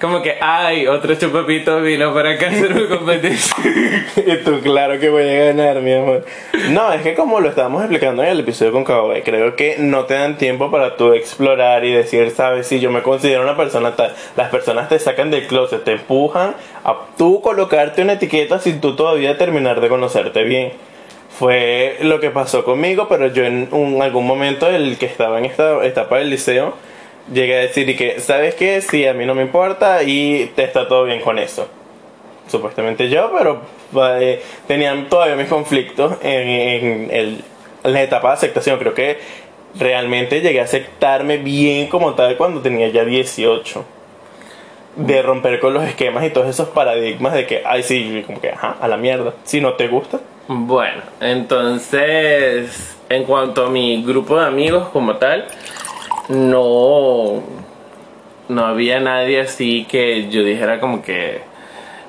Como 0.01 0.23
que, 0.23 0.37
ay, 0.41 0.87
otro 0.87 1.13
chupapito 1.17 1.81
vino 1.81 2.15
para 2.15 2.33
acá 2.33 2.47
a 2.47 2.51
hacer 2.51 2.73
una 2.73 2.87
competencia. 2.87 3.57
y 4.17 4.37
tú, 4.45 4.61
claro 4.61 5.01
que 5.01 5.09
voy 5.09 5.29
a 5.29 5.47
ganar, 5.47 5.81
mi 5.81 5.93
amor. 5.93 6.25
No, 6.71 6.93
es 6.93 7.03
que 7.03 7.15
como 7.15 7.41
lo 7.41 7.49
estábamos 7.49 7.83
explicando 7.83 8.23
en 8.23 8.29
el 8.29 8.41
episodio 8.41 8.71
con 8.71 8.85
Cowboy, 8.85 9.23
creo 9.23 9.57
que 9.57 9.77
no 9.79 10.05
te 10.05 10.15
dan 10.15 10.39
tiempo 10.39 10.71
para 10.71 10.97
tú 10.97 11.15
explorar 11.15 11.85
y 11.85 11.93
decir, 11.93 12.31
sabes, 12.31 12.69
si 12.69 12.79
yo 12.79 12.93
me 12.93 13.03
considero 13.03 13.43
una 13.43 13.57
persona 13.57 13.97
tal. 13.97 14.15
Las 14.37 14.51
personas 14.51 14.89
te 14.89 15.01
sacan 15.01 15.33
del 15.33 15.49
closet, 15.49 15.83
te 15.83 15.93
empujan 15.93 16.55
a 16.85 16.95
tú 17.17 17.41
colocarte 17.41 18.03
una 18.03 18.13
etiqueta 18.13 18.61
sin 18.61 18.81
tú 18.81 18.95
todavía 18.95 19.37
terminar 19.37 19.81
de 19.81 19.89
conocerte 19.89 20.45
bien. 20.45 20.73
Fue 21.39 21.99
lo 22.01 22.19
que 22.19 22.31
pasó 22.31 22.65
conmigo, 22.65 23.07
pero 23.09 23.29
yo 23.29 23.45
en 23.45 23.69
un, 23.71 24.03
algún 24.03 24.27
momento, 24.27 24.69
el 24.69 24.99
que 24.99 25.07
estaba 25.07 25.39
en 25.39 25.45
esta 25.45 25.85
etapa 25.85 26.19
del 26.19 26.31
liceo, 26.31 26.75
llegué 27.33 27.55
a 27.55 27.61
decir 27.61 27.97
que, 27.97 28.19
¿sabes 28.19 28.57
qué? 28.57 28.81
Sí, 28.81 29.07
a 29.07 29.15
mí 29.15 29.25
no 29.25 29.37
me 29.37 29.43
importa 29.43 30.03
y 30.03 30.51
te 30.57 30.65
está 30.65 30.89
todo 30.89 31.05
bien 31.05 31.21
con 31.21 31.39
eso. 31.39 31.69
Supuestamente 32.49 33.09
yo, 33.09 33.31
pero 33.39 33.61
eh, 34.21 34.43
tenían 34.67 35.09
todavía 35.09 35.37
mis 35.37 35.47
conflictos 35.47 36.17
en, 36.23 37.09
el, 37.13 37.45
la 37.85 38.03
etapa 38.03 38.31
de 38.31 38.35
aceptación. 38.35 38.81
Creo 38.81 38.95
que 38.95 39.19
realmente 39.79 40.41
llegué 40.41 40.61
a 40.61 40.65
aceptarme 40.65 41.37
bien 41.37 41.87
como 41.87 42.15
tal 42.15 42.37
cuando 42.37 42.63
tenía 42.63 42.89
ya 42.89 43.05
18. 43.05 43.85
De 44.97 45.23
romper 45.23 45.61
con 45.61 45.73
los 45.73 45.85
esquemas 45.85 46.25
y 46.25 46.31
todos 46.31 46.49
esos 46.49 46.71
paradigmas 46.71 47.33
de 47.33 47.47
que, 47.47 47.63
ay, 47.65 47.85
sí, 47.85 48.25
como 48.27 48.41
que, 48.41 48.51
ajá, 48.51 48.77
a 48.81 48.89
la 48.89 48.97
mierda. 48.97 49.35
Si 49.45 49.61
no 49.61 49.75
te 49.75 49.87
gusta. 49.87 50.19
Bueno, 50.51 51.03
entonces, 51.21 52.97
en 53.11 53.25
cuanto 53.25 53.67
a 53.67 53.69
mi 53.69 54.03
grupo 54.03 54.41
de 54.41 54.47
amigos 54.47 54.89
como 54.89 55.17
tal, 55.17 55.45
no, 56.31 57.43
no 58.49 58.65
había 58.65 58.99
nadie 58.99 59.43
así 59.43 59.85
que 59.85 60.31
yo 60.31 60.43
dijera 60.43 60.81
como 60.81 61.03
que 61.03 61.43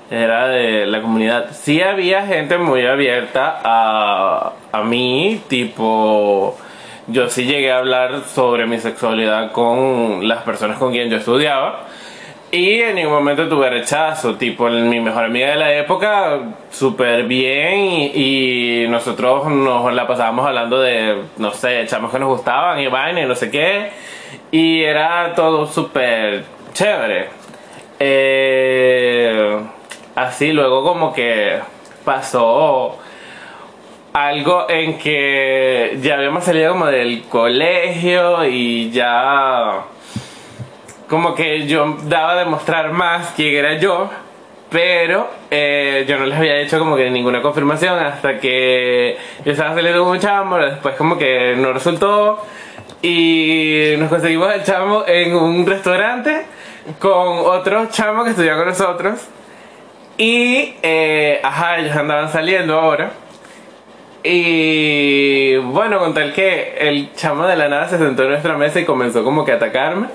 era 0.09 0.47
de 0.47 0.85
la 0.85 1.01
comunidad. 1.01 1.51
Sí 1.51 1.81
había 1.81 2.25
gente 2.27 2.57
muy 2.57 2.85
abierta 2.85 3.59
a, 3.61 4.53
a 4.71 4.83
mí, 4.83 5.41
tipo, 5.49 6.57
yo 7.07 7.29
sí 7.29 7.43
llegué 7.43 7.73
a 7.73 7.79
hablar 7.79 8.23
sobre 8.23 8.65
mi 8.67 8.79
sexualidad 8.79 9.51
con 9.51 10.25
las 10.25 10.43
personas 10.43 10.77
con 10.77 10.93
quien 10.93 11.09
yo 11.09 11.17
estudiaba. 11.17 11.87
Y 12.51 12.81
en 12.81 12.95
ningún 12.95 13.13
momento 13.13 13.47
tuve 13.47 13.69
rechazo, 13.69 14.33
tipo 14.35 14.67
mi 14.69 14.99
mejor 14.99 15.25
amiga 15.25 15.49
de 15.49 15.55
la 15.55 15.71
época, 15.75 16.39
súper 16.71 17.25
bien 17.25 18.09
y, 18.15 18.87
nosotros 18.87 19.45
nos 19.45 19.93
la 19.93 20.07
pasábamos 20.07 20.47
hablando 20.47 20.79
de, 20.81 21.25
no 21.37 21.51
sé, 21.51 21.85
chamos 21.85 22.11
que 22.11 22.17
nos 22.17 22.29
gustaban 22.29 22.79
y 22.79 22.87
vaina 22.87 23.21
y 23.21 23.25
no 23.25 23.35
sé 23.35 23.51
qué. 23.51 23.91
Y 24.49 24.81
era 24.81 25.35
todo 25.35 25.67
súper 25.67 26.43
chévere. 26.73 27.29
Eh, 27.99 29.59
así 30.15 30.51
luego 30.51 30.83
como 30.83 31.13
que 31.13 31.59
pasó 32.03 32.97
algo 34.13 34.67
en 34.69 34.97
que 34.97 35.99
ya 36.01 36.15
habíamos 36.15 36.45
salido 36.45 36.71
como 36.71 36.87
del 36.87 37.25
colegio 37.25 38.43
y 38.45 38.89
ya 38.89 39.83
como 41.09 41.33
que 41.33 41.65
yo 41.65 41.97
daba 42.03 42.33
a 42.33 42.35
demostrar 42.35 42.91
más 42.91 43.33
quién 43.35 43.55
era 43.55 43.77
yo, 43.77 44.09
pero 44.69 45.29
eh, 45.49 46.05
yo 46.07 46.17
no 46.17 46.25
les 46.25 46.37
había 46.37 46.57
hecho 46.59 46.77
como 46.77 46.95
que 46.95 47.09
ninguna 47.09 47.41
confirmación 47.41 47.97
hasta 47.97 48.39
que 48.39 49.17
yo 49.43 49.51
estaba 49.51 49.73
saliendo 49.73 50.03
con 50.03 50.11
un 50.11 50.19
chamo, 50.19 50.57
después 50.57 50.95
como 50.95 51.17
que 51.17 51.55
no 51.57 51.73
resultó 51.73 52.45
y 53.01 53.93
nos 53.97 54.09
conseguimos 54.09 54.53
el 54.53 54.63
chamo 54.63 55.03
en 55.07 55.35
un 55.35 55.65
restaurante 55.65 56.45
con 56.99 57.39
otro 57.39 57.87
chamo 57.89 58.23
que 58.23 58.29
estudiaba 58.31 58.59
con 58.59 58.67
nosotros 58.69 59.27
y 60.17 60.75
eh, 60.83 61.39
ajá, 61.41 61.79
ellos 61.79 61.95
andaban 61.95 62.29
saliendo 62.29 62.77
ahora. 62.77 63.11
Y 64.21 65.55
bueno, 65.55 65.97
con 65.99 66.13
tal 66.13 66.33
que 66.33 66.75
el 66.77 67.13
chamo 67.13 67.47
de 67.47 67.55
la 67.55 67.69
nada 67.69 67.87
se 67.87 67.97
sentó 67.97 68.23
en 68.23 68.31
nuestra 68.31 68.57
mesa 68.57 68.81
y 68.81 68.85
comenzó 68.85 69.23
como 69.23 69.45
que 69.45 69.53
a 69.53 69.55
atacarme. 69.55 70.07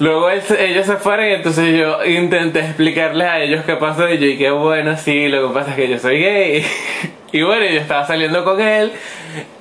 Luego 0.00 0.28
ellos 0.28 0.86
se 0.86 0.96
fueron 0.96 1.26
y 1.26 1.34
entonces 1.34 1.78
yo 1.78 2.04
intenté 2.04 2.60
explicarles 2.60 3.28
a 3.28 3.40
ellos 3.40 3.64
qué 3.64 3.76
pasó 3.76 4.08
y 4.08 4.18
yo 4.18 4.26
y 4.26 4.36
qué 4.36 4.50
bueno, 4.50 4.96
sí, 4.96 5.28
lo 5.28 5.48
que 5.48 5.54
pasa 5.54 5.70
es 5.70 5.76
que 5.76 5.88
yo 5.88 5.98
soy 5.98 6.18
gay. 6.18 6.64
y 7.32 7.42
bueno, 7.42 7.64
yo 7.66 7.80
estaba 7.80 8.04
saliendo 8.04 8.44
con 8.44 8.60
él, 8.60 8.92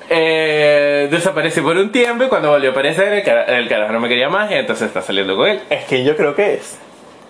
eh, 0.10 1.08
desapareció 1.12 1.62
por 1.62 1.78
un 1.78 1.92
tiempo 1.92 2.24
y 2.24 2.30
cuando 2.30 2.50
volvió 2.50 2.70
a 2.70 2.72
aparecer 2.72 3.14
el, 3.14 3.70
carajo 3.70 3.94
no 3.94 4.00
me 4.00 4.10
quería 4.10 4.30
más 4.30 4.50
y 4.50 4.56
entonces 4.56 4.88
está 4.88 5.04
saliendo 5.04 5.36
con 5.36 5.48
él. 5.48 5.62
Es 5.70 5.86
que 5.86 6.04
yo 6.04 6.16
creo 6.16 6.36
que 6.36 6.56
es. 6.56 6.80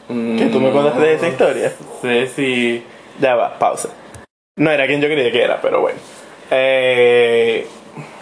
que 0.08 0.46
tú 0.46 0.62
me 0.62 0.72
contaste 0.72 1.02
de 1.02 1.14
esa 1.14 1.28
historia. 1.28 1.74
Sí, 2.02 2.28
sí. 2.34 2.84
Ya 3.20 3.36
va, 3.36 3.60
pausa. 3.60 3.90
No 4.56 4.72
era 4.72 4.88
quien 4.88 5.02
yo 5.02 5.08
creía 5.08 5.32
que 5.32 5.44
era, 5.44 5.62
pero 5.62 5.82
bueno. 5.82 6.00
Eh, 6.52 7.68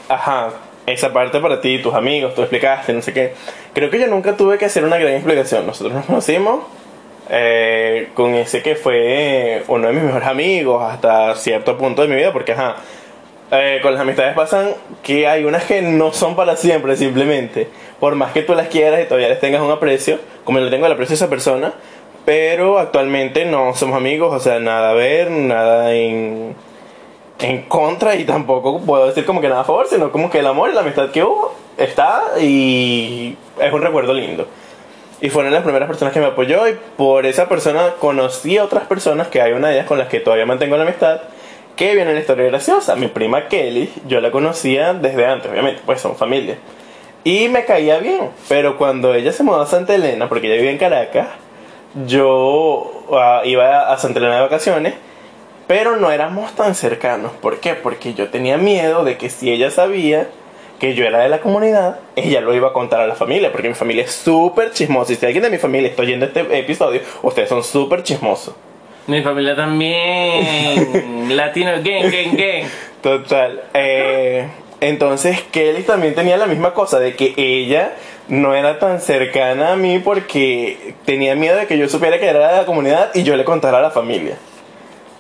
ajá, 0.09 0.50
esa 0.85 1.13
parte 1.13 1.39
para 1.39 1.61
ti, 1.61 1.79
tus 1.79 1.93
amigos, 1.93 2.33
tú 2.35 2.41
explicaste, 2.41 2.93
no 2.93 3.01
sé 3.01 3.13
qué. 3.13 3.33
Creo 3.73 3.89
que 3.89 4.00
yo 4.00 4.07
nunca 4.07 4.35
tuve 4.35 4.57
que 4.57 4.65
hacer 4.65 4.83
una 4.83 4.97
gran 4.97 5.13
explicación. 5.13 5.65
Nosotros 5.65 5.93
nos 5.93 6.05
conocimos 6.05 6.61
eh, 7.29 8.09
con 8.13 8.35
ese 8.35 8.61
que 8.61 8.75
fue 8.75 9.63
uno 9.67 9.88
de 9.88 9.93
mis 9.93 10.03
mejores 10.03 10.27
amigos 10.27 10.83
hasta 10.83 11.35
cierto 11.35 11.77
punto 11.77 12.01
de 12.01 12.07
mi 12.07 12.15
vida, 12.15 12.33
porque 12.33 12.53
ajá, 12.53 12.77
eh, 13.51 13.79
con 13.81 13.93
las 13.93 14.01
amistades 14.01 14.33
pasan 14.33 14.73
que 15.03 15.27
hay 15.27 15.43
unas 15.43 15.65
que 15.65 15.81
no 15.81 16.13
son 16.13 16.35
para 16.35 16.55
siempre, 16.55 16.95
simplemente. 16.95 17.67
Por 18.00 18.15
más 18.15 18.31
que 18.31 18.41
tú 18.41 18.55
las 18.55 18.67
quieras 18.67 19.01
y 19.01 19.05
todavía 19.05 19.29
les 19.29 19.39
tengas 19.39 19.61
un 19.61 19.71
aprecio, 19.71 20.19
como 20.43 20.59
le 20.59 20.69
tengo 20.71 20.85
el 20.88 20.91
aprecio 20.91 21.13
a 21.13 21.15
esa 21.15 21.29
persona, 21.29 21.73
pero 22.25 22.79
actualmente 22.79 23.45
no 23.45 23.73
somos 23.75 23.97
amigos, 23.97 24.33
o 24.33 24.39
sea, 24.39 24.59
nada 24.59 24.91
a 24.91 24.93
ver, 24.93 25.29
nada 25.31 25.93
en 25.93 26.55
en 27.41 27.63
contra 27.63 28.15
y 28.15 28.24
tampoco 28.24 28.79
puedo 28.79 29.07
decir 29.07 29.25
como 29.25 29.41
que 29.41 29.50
nada 29.50 29.62
a 29.62 29.65
favor, 29.65 29.88
sino 29.88 30.12
como 30.12 30.29
que 30.29 30.39
el 30.39 30.48
amor 30.48 30.69
y 30.69 30.74
la 30.74 30.81
amistad 30.81 31.10
que 31.10 31.24
hubo 31.24 31.53
está 31.77 32.21
y 32.39 33.36
es 33.60 33.74
un 33.74 33.81
recuerdo 33.81 34.13
lindo. 34.13 34.48
Y 35.21 35.29
fueron 35.29 35.53
las 35.53 35.63
primeras 35.63 35.88
personas 35.88 36.13
que 36.13 36.19
me 36.19 36.27
apoyó 36.27 36.67
y 36.67 36.75
por 36.98 37.25
esa 37.25 37.48
persona 37.48 37.93
conocí 38.00 38.57
a 38.57 38.63
otras 38.63 38.86
personas 38.88 39.27
que 39.27 39.41
hay 39.41 39.51
una 39.51 39.67
de 39.67 39.75
ellas 39.75 39.88
con 39.88 40.00
las 40.00 40.07
que 40.07 40.19
todavía 40.19 40.45
mantengo 40.45 40.77
la 40.77 40.83
amistad. 40.83 41.21
Que 41.75 41.95
viene 41.95 42.13
la 42.13 42.19
historia 42.19 42.45
graciosa. 42.45 42.95
Mi 42.95 43.07
prima 43.07 43.48
Kelly, 43.48 43.91
yo 44.07 44.19
la 44.19 44.31
conocía 44.31 44.93
desde 44.93 45.25
antes, 45.25 45.51
obviamente, 45.51 45.81
pues 45.86 46.01
son 46.01 46.15
familia. 46.15 46.57
Y 47.24 47.50
me 47.50 47.65
caía 47.65 48.00
bien, 48.00 48.29
pero 48.50 48.77
cuando 48.77 49.13
ella 49.13 49.31
se 49.31 49.43
mudó 49.43 49.62
a 49.62 49.67
Santa 49.67 49.93
Elena, 49.93 50.27
porque 50.27 50.48
ella 50.48 50.55
vivía 50.55 50.71
en 50.71 50.79
Caracas, 50.79 51.27
yo 52.07 53.05
ah, 53.13 53.41
iba 53.45 53.91
a 53.91 53.98
Santa 54.00 54.19
Elena 54.19 54.36
de 54.36 54.41
vacaciones 54.41 54.95
pero 55.72 55.96
no 55.96 56.12
éramos 56.12 56.54
tan 56.54 56.75
cercanos. 56.75 57.32
¿Por 57.32 57.62
qué? 57.62 57.75
Porque 57.75 58.13
yo 58.13 58.28
tenía 58.28 58.58
miedo 58.58 59.06
de 59.06 59.16
que 59.16 59.30
si 59.30 59.50
ella 59.50 59.72
sabía 59.72 60.28
que 60.82 60.96
yo 60.96 61.06
era 61.06 61.20
de 61.20 61.30
la 61.30 61.40
comunidad, 61.40 62.01
ella 62.18 62.42
lo 62.42 62.54
iba 62.54 62.68
a 62.68 62.74
contar 62.74 63.00
a 63.00 63.08
la 63.08 63.16
familia, 63.16 63.54
porque 63.54 63.70
mi 63.70 63.74
familia 63.74 64.04
es 64.04 64.12
súper 64.12 64.74
chismosa. 64.74 65.13
Y 65.13 65.16
si 65.16 65.25
alguien 65.25 65.44
de 65.44 65.50
mi 65.50 65.60
familia 65.60 65.90
está 65.90 66.01
oyendo 66.01 66.25
este 66.25 66.42
episodio, 66.60 67.00
ustedes 67.22 67.48
son 67.48 67.63
súper 67.63 68.04
chismosos. 68.04 68.54
Mi 69.08 69.22
familia 69.22 69.56
también. 69.56 71.30
Latino, 71.38 71.72
gang, 71.75 72.12
gang, 72.12 72.36
gang. 72.36 72.70
Total. 73.01 73.62
Eh, 73.74 74.50
entonces 74.82 75.42
Kelly 75.54 75.84
también 75.84 76.16
tenía 76.16 76.36
la 76.36 76.48
misma 76.48 76.74
cosa, 76.74 77.00
de 77.00 77.16
que 77.16 77.34
ella 77.38 77.94
no 78.28 78.56
era 78.56 78.78
tan 78.78 79.00
cercana 79.00 79.72
a 79.72 79.75
mí 79.78 80.00
porque 80.00 80.96
tenía 81.06 81.34
miedo 81.36 81.56
de 81.56 81.66
que 81.66 81.78
yo 81.78 81.88
supiera 81.88 82.20
que 82.20 82.28
era 82.28 82.51
de 82.51 82.58
la 82.58 82.66
comunidad 82.66 83.12
y 83.13 83.24
yo 83.24 83.38
le 83.38 83.46
contara 83.46 83.78
a 83.78 83.82
la 83.82 83.92
familia. 83.92 84.36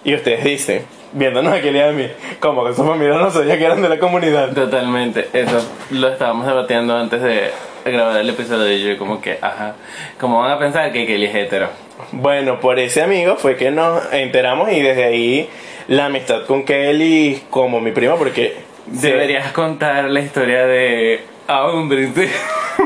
Y 0.03 0.15
ustedes 0.15 0.43
dicen, 0.43 0.85
viéndonos 1.13 1.53
aquí 1.53 1.67
a 1.77 1.91
mí, 1.91 2.07
como 2.39 2.65
que 2.65 2.73
su 2.73 2.83
familia 2.83 3.17
no 3.17 3.29
sabía 3.29 3.57
que 3.57 3.65
eran 3.65 3.81
de 3.81 3.89
la 3.89 3.99
comunidad. 3.99 4.53
Totalmente, 4.53 5.27
eso 5.33 5.63
lo 5.91 6.09
estábamos 6.09 6.47
debatiendo 6.47 6.97
antes 6.97 7.21
de 7.21 7.51
grabar 7.85 8.17
el 8.17 8.29
episodio 8.29 8.71
y 8.71 8.83
yo 8.83 8.97
como 8.97 9.21
que, 9.21 9.37
ajá, 9.41 9.75
¿cómo 10.19 10.39
van 10.39 10.51
a 10.51 10.59
pensar 10.59 10.91
que 10.91 11.05
Kelly 11.05 11.25
es 11.25 11.35
hetero? 11.35 11.69
Bueno, 12.11 12.59
por 12.59 12.79
ese 12.79 13.03
amigo 13.03 13.35
fue 13.35 13.55
que 13.55 13.69
nos 13.69 14.11
enteramos 14.11 14.71
y 14.71 14.81
desde 14.81 15.03
ahí 15.03 15.49
la 15.87 16.05
amistad 16.05 16.45
con 16.45 16.63
Kelly 16.63 17.43
como 17.49 17.79
mi 17.79 17.91
prima 17.91 18.15
porque... 18.15 18.71
Deberías 18.87 19.51
contar 19.51 20.05
la 20.05 20.19
historia 20.19 20.65
de 20.65 21.23
hombre. 21.47 22.09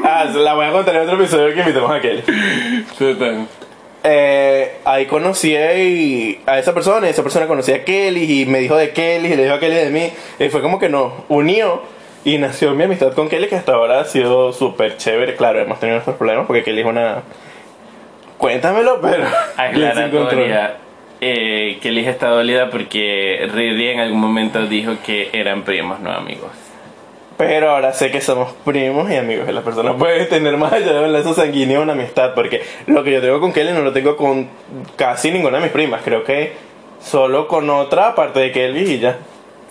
ah, 0.04 0.26
la 0.26 0.54
voy 0.54 0.66
a 0.66 0.72
contar 0.72 0.96
en 0.96 1.02
otro 1.04 1.16
episodio 1.16 1.54
que 1.54 1.62
invitamos 1.62 1.92
a 1.92 2.02
Kelly. 2.02 2.24
Total 3.00 3.48
eh, 4.08 4.78
ahí 4.86 5.08
conocí 5.08 5.56
a 5.56 6.60
esa 6.60 6.74
persona, 6.76 7.08
y 7.08 7.10
esa 7.10 7.24
persona 7.24 7.48
conocía 7.48 7.78
a 7.78 7.84
Kelly 7.84 8.42
y 8.42 8.46
me 8.46 8.60
dijo 8.60 8.76
de 8.78 8.92
Kelly 8.92 9.34
y 9.34 9.36
le 9.36 9.44
dijo 9.44 9.56
a 9.56 9.60
Kelly 9.60 9.76
de 9.76 9.90
mí. 9.90 10.12
Y 10.40 10.50
fue 10.50 10.62
como 10.62 10.78
que 10.78 10.90
nos 10.90 11.12
unió 11.28 11.82
y 12.24 12.38
nació 12.38 12.76
mi 12.76 12.84
amistad 12.84 13.14
con 13.14 13.30
Kelly 13.30 13.48
que 13.48 13.56
hasta 13.56 13.74
ahora 13.74 14.02
ha 14.02 14.06
sido 14.06 14.54
súper 14.54 14.98
chévere. 14.98 15.36
Claro, 15.36 15.60
hemos 15.60 15.80
tenido 15.80 15.96
nuestros 15.96 16.18
problemas 16.18 16.46
porque 16.46 16.64
Kelly 16.64 16.82
es 16.82 16.88
una... 16.88 17.24
Cuéntamelo, 18.38 19.02
pero... 19.02 19.26
Aclaratoria. 19.58 20.76
eh, 21.20 21.80
Kelly 21.82 22.06
está 22.06 22.28
dolida 22.28 22.70
porque 22.70 23.50
Ridley 23.52 23.90
en 23.90 24.02
algún 24.02 24.20
momento 24.20 24.68
dijo 24.68 24.94
que 25.04 25.30
eran 25.34 25.64
primos, 25.64 26.00
no 26.00 26.12
amigos. 26.12 26.65
Pero 27.38 27.72
ahora 27.72 27.92
sé 27.92 28.12
que 28.12 28.22
somos 28.22 28.54
primos 28.63 29.12
y 29.12 29.15
amigos. 29.15 29.48
Y 29.50 29.51
las 29.51 29.63
personas 29.63 29.96
pueden 29.96 30.27
tener 30.30 30.56
más 30.58 30.72
allá 30.72 30.94
de 30.94 31.04
un 31.04 31.12
lazo 31.12 31.34
sanguíneo 31.34 31.82
una 31.82 31.94
amistad. 31.94 32.34
Porque 32.34 32.62
lo 32.88 33.04
que 33.04 33.12
yo 33.12 33.22
tengo 33.22 33.39
con 33.42 33.51
Kelly 33.51 33.74
no 33.74 33.82
lo 33.82 33.92
tengo 33.92 34.15
con 34.15 34.48
casi 34.96 35.32
ninguna 35.32 35.58
de 35.58 35.63
mis 35.63 35.72
primas. 35.72 36.01
Creo 36.04 36.24
que 36.24 36.54
solo 37.01 37.48
con 37.48 37.70
otra, 37.70 38.10
aparte 38.10 38.39
de 38.39 38.51
Kelly 38.51 38.94
y 38.94 39.00
ya. 39.00 39.18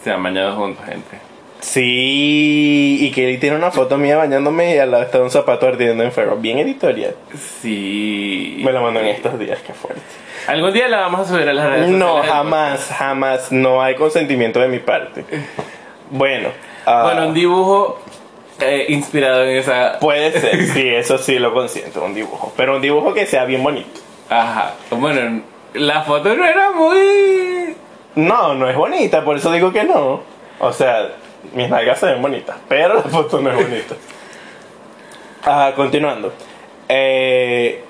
Se 0.03 0.11
han 0.11 0.23
bañado 0.23 0.57
juntos, 0.57 0.85
gente. 0.85 1.19
Sí, 1.61 2.99
y 3.01 3.11
Kelly 3.13 3.39
tiene 3.39 3.57
una 3.57 3.71
foto 3.71 3.97
mía 3.97 4.19
bañándome 4.19 4.75
y 4.75 4.79
al 4.79 4.91
lado 4.91 5.03
está 5.03 5.23
un 5.23 5.31
zapato 5.31 5.67
ardiendo 5.67 6.05
en 6.05 6.13
ferro. 6.13 6.37
Bien 6.37 6.59
editorial. 6.59 7.15
Sí. 7.63 8.61
Me 8.63 8.71
la 8.71 8.83
mandó 8.83 9.01
en 9.01 9.07
estos 9.07 9.39
días, 9.39 9.61
qué 9.67 9.73
fuerte. 9.73 10.03
Algún 10.47 10.75
día 10.75 10.89
la 10.89 11.01
vamos 11.01 11.21
a 11.21 11.25
subir 11.25 11.49
a 11.49 11.55
las 11.55 11.67
redes 11.67 11.89
No, 11.89 12.23
jamás, 12.23 12.93
jamás. 12.99 13.51
No 13.51 13.83
hay 13.83 13.95
consentimiento 13.95 14.61
de 14.61 14.69
mi 14.69 14.79
parte. 14.79 15.25
Bueno. 16.11 16.51
Ah, 16.87 17.03
Bueno, 17.05 17.29
un 17.29 17.35
dibujo 17.35 17.99
eh, 18.61 18.87
inspirado 18.89 19.45
en 19.45 19.59
esa. 19.59 19.99
Puede 20.01 20.33
ser, 20.33 20.67
sí, 20.73 20.89
eso 20.89 21.19
sí 21.19 21.39
lo 21.39 21.53
consiento, 21.53 22.05
un 22.05 22.15
dibujo. 22.15 22.53
Pero 22.57 22.77
un 22.77 22.83
dibujo 22.83 23.13
que 23.13 23.27
sea 23.27 23.45
bien 23.45 23.63
bonito. 23.63 24.01
Ajá. 24.29 24.75
Bueno, 24.91 25.43
la 25.75 26.03
foto 26.03 26.35
no 26.35 26.45
era 26.45 26.71
muy. 26.73 27.77
No, 28.15 28.55
no 28.55 28.69
es 28.69 28.77
bonita, 28.77 29.25
por 29.25 29.37
eso 29.37 29.51
digo 29.53 29.73
que 29.73 29.85
no. 29.85 30.21
O 30.61 30.73
sea, 30.73 31.11
mis 31.53 31.69
nalgas 31.69 31.99
se 31.99 32.07
ven 32.07 32.23
bonitas, 32.23 32.57
pero 32.69 32.95
la 32.95 33.03
foto 33.03 33.41
no 33.41 33.51
es 33.51 33.57
bonita. 33.57 33.95
Ah, 35.47 35.75
continuando. 35.77 36.33
Eh, 36.89 37.84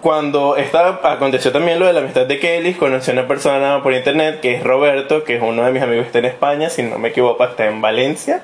cuando 0.00 0.56
esta, 0.56 1.00
aconteció 1.02 1.52
también 1.52 1.78
lo 1.78 1.86
de 1.86 1.92
la 1.92 2.00
amistad 2.00 2.26
de 2.26 2.38
Kelly, 2.38 2.74
conocí 2.74 3.10
a 3.10 3.14
una 3.14 3.26
persona 3.26 3.82
por 3.82 3.92
internet 3.92 4.40
que 4.40 4.54
es 4.54 4.62
Roberto, 4.62 5.24
que 5.24 5.36
es 5.36 5.42
uno 5.42 5.64
de 5.64 5.72
mis 5.72 5.82
amigos 5.82 6.04
que 6.04 6.08
está 6.08 6.18
en 6.20 6.26
España, 6.26 6.70
si 6.70 6.82
no 6.82 6.98
me 6.98 7.08
equivoco, 7.08 7.44
está 7.44 7.66
en 7.66 7.80
Valencia. 7.80 8.42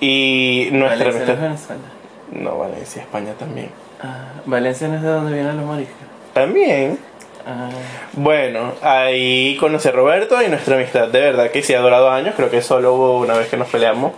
Y 0.00 0.68
nuestra 0.72 1.06
Valencia 1.06 1.26
no 1.26 1.32
es 1.32 1.40
amistad. 1.40 1.74
Venezuela. 1.76 2.00
No, 2.32 2.58
Valencia, 2.58 3.02
España 3.02 3.32
también. 3.38 3.70
Ah, 4.02 4.28
Valencia 4.46 4.88
no 4.88 4.96
es 4.96 5.02
de 5.02 5.08
donde 5.08 5.32
vienen 5.34 5.56
los 5.56 5.66
mariscos. 5.66 5.96
También. 6.32 6.98
Ah, 7.46 7.68
Bueno, 8.12 8.72
ahí 8.82 9.56
conocí 9.58 9.88
a 9.88 9.92
Roberto 9.92 10.40
y 10.42 10.48
nuestra 10.48 10.76
amistad 10.76 11.08
de 11.08 11.20
verdad 11.20 11.50
que 11.50 11.62
sí 11.62 11.74
ha 11.74 11.80
durado 11.80 12.10
años. 12.10 12.34
Creo 12.36 12.50
que 12.50 12.62
solo 12.62 12.94
hubo 12.94 13.18
una 13.18 13.34
vez 13.34 13.48
que 13.48 13.56
nos 13.56 13.68
peleamos. 13.68 14.12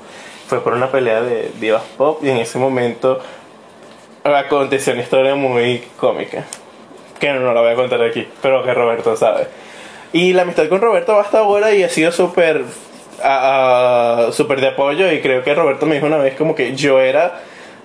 Fue 0.47 0.63
por 0.63 0.75
una 0.75 0.91
pelea 0.91 1.23
de 1.23 1.51
divas 1.59 1.83
pop 1.97 2.23
y 2.23 2.29
en 2.29 2.37
ese 2.37 2.59
momento 2.59 3.21
aconteció 4.25 4.93
una 4.93 5.03
historia 5.03 5.35
muy 5.35 5.83
cómica. 5.97 6.45
Que 7.19 7.33
no 7.33 7.53
la 7.53 7.61
voy 7.61 7.73
a 7.73 7.75
contar 7.75 8.03
aquí, 8.03 8.27
pero 8.41 8.65
que 8.65 8.75
Roberto 8.75 9.17
sabe. 9.17 9.47
Y 10.13 10.33
la 10.33 10.43
amistad 10.43 10.69
con 10.69 10.81
Roberto 10.81 11.15
va 11.15 11.23
hasta 11.23 11.39
ahora 11.39 11.73
y 11.73 11.83
ha 11.83 11.89
sido 11.89 12.13
súper 12.13 12.65
ah, 13.23 14.29
súper 14.33 14.61
de 14.61 14.69
apoyo 14.69 15.11
y 15.11 15.21
creo 15.21 15.43
que 15.43 15.55
Roberto 15.55 15.87
me 15.87 15.95
dijo 15.95 16.07
una 16.07 16.19
vez 16.19 16.35
como 16.35 16.55
que 16.55 16.75
yo 16.75 17.01
era 17.01 17.41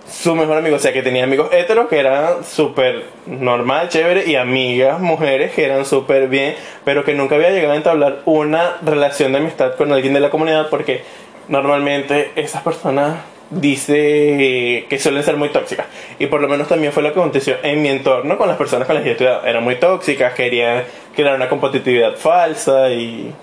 su 0.10 0.36
mejor 0.36 0.58
amigo, 0.58 0.77
o 0.77 0.79
sea 0.79 0.94
que 0.94 1.03
tenía 1.03 1.25
amigos 1.25 1.50
heteros 1.51 1.88
que 1.88 2.00
eran 2.00 2.44
súper 2.44 3.06
normal, 3.25 3.89
chévere, 3.89 4.25
y 4.25 4.36
amigas 4.36 5.00
mujeres 5.00 5.51
que 5.53 5.65
eran 5.65 5.86
súper 5.86 6.29
bien, 6.29 6.56
pero 6.86 7.03
que 7.03 7.13
nunca 7.13 7.36
había 7.36 7.50
llegado 7.50 7.74
a 7.74 7.77
entablar 7.77 8.22
una 8.25 8.77
relación 8.82 9.34
de 9.34 9.39
amistad 9.39 9.75
con 9.75 9.91
alguien 9.91 10.13
de 10.13 10.22
la 10.22 10.29
comunidad 10.29 10.70
porque 10.70 11.03
normalmente 11.50 12.32
esas 12.36 12.62
personas 12.63 13.17
dice 13.50 14.86
que 14.89 15.00
suelen 15.00 15.24
ser 15.24 15.38
muy 15.38 15.50
tóxicas 15.50 15.86
y 16.20 16.27
por 16.27 16.42
lo 16.42 16.48
menos 16.48 16.68
también 16.68 16.92
fue 16.92 17.04
lo 17.04 17.13
que 17.13 17.20
aconteció 17.20 17.56
en 17.63 17.82
mi 17.82 17.89
entorno 17.89 18.38
con 18.38 18.48
las 18.48 18.58
personas 18.58 18.88
con 18.88 18.96
las 18.96 19.04
que 19.04 19.10
yo 19.10 19.13
estudiaba 19.13 19.48
eran 19.48 19.63
muy 19.63 19.75
tóxicas 19.75 20.34
querían 20.34 20.84
crear 21.16 21.36
una 21.36 21.48
competitividad 21.48 22.16
falsa 22.16 22.89
y 22.92 23.34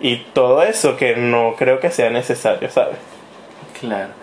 y 0.00 0.16
todo 0.32 0.62
eso 0.62 0.96
que 0.96 1.16
no 1.16 1.54
creo 1.58 1.80
que 1.80 1.90
sea 1.90 2.10
necesario 2.10 2.70
sabes 2.70 2.98
claro. 3.78 4.20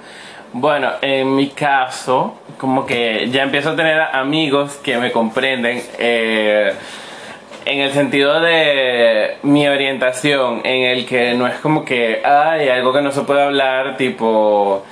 Bueno, 0.54 0.92
en 1.02 1.36
mi 1.36 1.50
caso, 1.50 2.40
como 2.58 2.86
que 2.86 3.30
ya 3.30 3.44
empiezo 3.44 3.72
a 3.72 3.76
tener 3.76 4.00
amigos 4.00 4.80
que 4.82 4.98
me 4.98 5.12
comprenden. 5.12 5.84
eh, 6.00 6.74
en 7.68 7.82
el 7.82 7.92
sentido 7.92 8.40
de 8.40 9.38
mi 9.44 9.68
orientación, 9.68 10.62
en 10.64 10.84
el 10.84 11.06
que 11.06 11.34
no 11.34 11.48
es 11.48 11.56
como 11.56 11.84
que 11.84 12.22
hay 12.24 12.70
algo 12.70 12.94
que 12.94 13.02
no 13.02 13.12
se 13.12 13.22
puede 13.24 13.44
hablar, 13.44 13.98
tipo, 13.98 14.86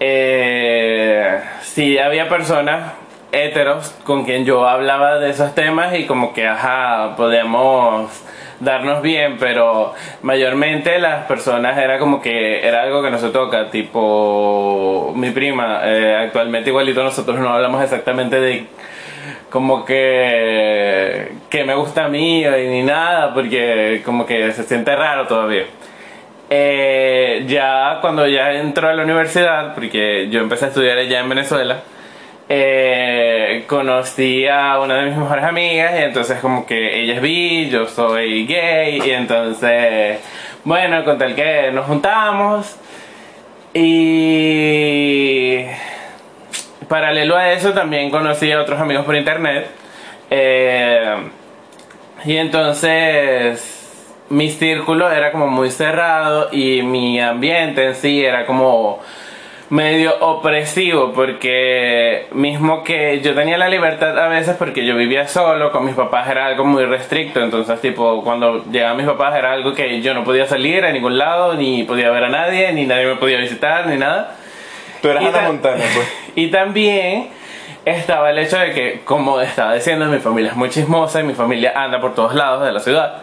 eh, 0.00 1.40
si 1.62 1.98
había 1.98 2.28
personas 2.28 2.92
heteros 3.32 3.88
con 4.04 4.24
quien 4.24 4.44
yo 4.44 4.68
hablaba 4.68 5.18
de 5.18 5.30
esos 5.30 5.54
temas 5.54 5.98
y 5.98 6.04
como 6.04 6.34
que, 6.34 6.46
ajá, 6.46 7.14
podíamos 7.16 8.10
darnos 8.60 9.00
bien, 9.02 9.38
pero 9.38 9.94
mayormente 10.22 10.98
las 10.98 11.24
personas 11.24 11.78
era 11.78 11.98
como 11.98 12.20
que 12.20 12.66
era 12.66 12.82
algo 12.82 13.02
que 13.02 13.10
no 13.10 13.18
se 13.18 13.30
toca, 13.30 13.70
tipo 13.70 15.12
mi 15.16 15.30
prima, 15.30 15.80
eh, 15.84 16.16
actualmente 16.16 16.68
igualito 16.68 17.02
nosotros 17.02 17.38
no 17.38 17.48
hablamos 17.48 17.82
exactamente 17.82 18.40
de 18.40 18.66
como 19.50 19.84
que 19.84 21.32
que 21.48 21.64
me 21.64 21.74
gusta 21.74 22.06
a 22.06 22.08
mí 22.08 22.44
ni 22.44 22.82
nada 22.82 23.32
porque 23.32 24.02
como 24.04 24.26
que 24.26 24.52
se 24.52 24.64
siente 24.64 24.94
raro 24.96 25.26
todavía. 25.26 25.64
Eh, 26.50 27.44
ya 27.46 27.98
cuando 28.00 28.26
ya 28.26 28.52
entró 28.52 28.88
a 28.88 28.92
la 28.94 29.02
universidad 29.02 29.74
porque 29.74 30.28
yo 30.30 30.40
empecé 30.40 30.66
a 30.66 30.68
estudiar 30.68 30.98
allá 30.98 31.20
en 31.20 31.28
Venezuela 31.28 31.82
eh, 32.48 33.64
conocí 33.66 34.46
a 34.46 34.78
una 34.78 34.96
de 34.96 35.06
mis 35.06 35.16
mejores 35.16 35.44
amigas 35.44 35.92
y 35.98 36.02
entonces 36.02 36.38
como 36.40 36.66
que 36.66 37.00
ella 37.00 37.14
es 37.14 37.22
bi, 37.22 37.70
yo 37.70 37.86
soy 37.86 38.46
gay 38.46 39.00
y 39.02 39.10
entonces 39.10 40.20
bueno 40.62 41.04
con 41.04 41.16
tal 41.16 41.34
que 41.34 41.70
nos 41.72 41.86
juntamos 41.86 42.76
y 43.72 45.64
paralelo 46.88 47.36
a 47.36 47.52
eso 47.52 47.72
también 47.72 48.10
conocí 48.10 48.50
a 48.52 48.60
otros 48.60 48.80
amigos 48.80 49.04
por 49.04 49.16
internet. 49.16 49.68
Eh, 50.30 51.16
y 52.24 52.36
entonces 52.36 53.84
mi 54.30 54.50
círculo 54.50 55.10
era 55.10 55.30
como 55.32 55.46
muy 55.46 55.70
cerrado 55.70 56.48
y 56.50 56.82
mi 56.82 57.20
ambiente 57.20 57.84
en 57.86 57.94
sí 57.94 58.24
era 58.24 58.46
como 58.46 59.00
medio 59.70 60.14
opresivo 60.20 61.12
porque 61.12 62.26
mismo 62.32 62.84
que 62.84 63.20
yo 63.20 63.34
tenía 63.34 63.58
la 63.58 63.68
libertad 63.68 64.18
a 64.18 64.28
veces 64.28 64.56
porque 64.56 64.86
yo 64.86 64.94
vivía 64.96 65.26
solo 65.26 65.72
con 65.72 65.84
mis 65.84 65.94
papás 65.94 66.28
era 66.28 66.46
algo 66.46 66.64
muy 66.64 66.84
restricto. 66.84 67.42
Entonces 67.42 67.80
tipo 67.80 68.22
cuando 68.22 68.64
llegaban 68.70 68.96
mis 68.96 69.06
papás 69.06 69.36
era 69.36 69.52
algo 69.52 69.74
que 69.74 70.00
yo 70.00 70.14
no 70.14 70.24
podía 70.24 70.46
salir 70.46 70.84
a 70.84 70.92
ningún 70.92 71.18
lado 71.18 71.54
ni 71.54 71.82
podía 71.84 72.10
ver 72.10 72.24
a 72.24 72.28
nadie 72.28 72.72
ni 72.72 72.86
nadie 72.86 73.06
me 73.06 73.16
podía 73.16 73.38
visitar 73.38 73.86
ni 73.86 73.96
nada. 73.96 74.36
Tú 75.02 75.08
eras 75.08 75.24
Ana 75.24 75.42
Montana 75.42 75.84
pues 75.94 76.08
y 76.36 76.48
también 76.50 77.28
estaba 77.84 78.30
el 78.30 78.38
hecho 78.38 78.58
de 78.58 78.72
que, 78.72 79.00
como 79.04 79.40
estaba 79.40 79.74
diciendo, 79.74 80.06
mi 80.06 80.18
familia 80.18 80.50
es 80.52 80.56
muy 80.56 80.70
chismosa 80.70 81.20
y 81.20 81.24
mi 81.24 81.34
familia 81.34 81.72
anda 81.76 82.00
por 82.00 82.14
todos 82.14 82.34
lados 82.34 82.64
de 82.64 82.72
la 82.72 82.80
ciudad. 82.80 83.22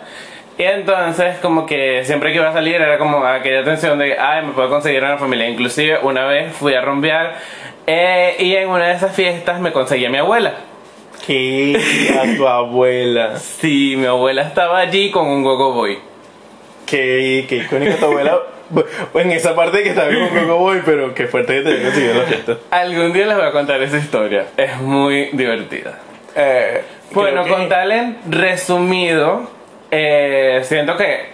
Y 0.58 0.64
entonces, 0.64 1.38
como 1.42 1.66
que 1.66 2.04
siempre 2.06 2.32
que 2.32 2.38
iba 2.38 2.50
a 2.50 2.54
salir 2.54 2.76
era 2.76 2.98
como 3.00 3.26
aquella 3.26 3.64
tensión 3.64 3.98
de, 3.98 4.18
ay, 4.20 4.46
me 4.46 4.52
puedo 4.54 4.70
conseguir 4.70 5.04
una 5.04 5.18
familia. 5.18 5.50
Inclusive, 5.50 6.00
una 6.04 6.26
vez 6.26 6.54
fui 6.54 6.76
a 6.76 6.82
rumbear 6.82 7.36
eh, 7.88 8.36
y 8.38 8.56
en 8.56 8.70
una 8.70 8.88
de 8.90 8.94
esas 8.94 9.16
fiestas 9.16 9.60
me 9.60 9.72
conseguí 9.72 10.06
a 10.06 10.10
mi 10.10 10.18
abuela. 10.20 10.54
que 11.26 11.76
a 12.20 12.36
tu 12.38 12.48
abuela 12.48 13.38
Sí, 13.38 13.96
mi 13.98 14.06
abuela 14.06 14.44
estaba 14.44 14.80
allí 14.80 15.10
con 15.10 15.28
un 15.28 15.42
gogo 15.44 15.74
boy. 15.74 15.98
que 16.86 17.46
que 17.48 17.58
icónica 17.58 17.96
tu 17.96 18.06
abuela 18.06 18.40
en 19.16 19.32
esa 19.32 19.56
parte 19.56 19.84
que 19.84 19.90
estaba 19.90 20.08
con 20.10 20.30
Coco 20.30 20.58
Boy 20.58 20.82
pero 20.86 21.14
qué 21.14 21.28
fuerte 21.28 21.56
que 21.56 21.62
te 21.62 21.70
haya 21.70 21.84
conseguido 21.84 22.14
la 22.16 22.24
fiesta 22.24 22.58
Algún 22.72 23.14
día 23.14 23.26
les 23.28 23.38
voy 23.38 23.46
a 23.46 23.52
contar 23.52 23.82
esa 23.82 23.98
historia. 23.98 24.46
Es 24.58 24.78
muy 24.80 25.30
divertida. 25.34 26.00
eh, 26.36 26.82
Bueno, 27.12 27.44
que- 27.44 27.50
con 27.50 27.68
tal 27.70 27.92
en 27.92 28.18
resumido, 28.30 29.50
eh, 29.92 30.62
siento 30.64 30.96
que 30.98 31.30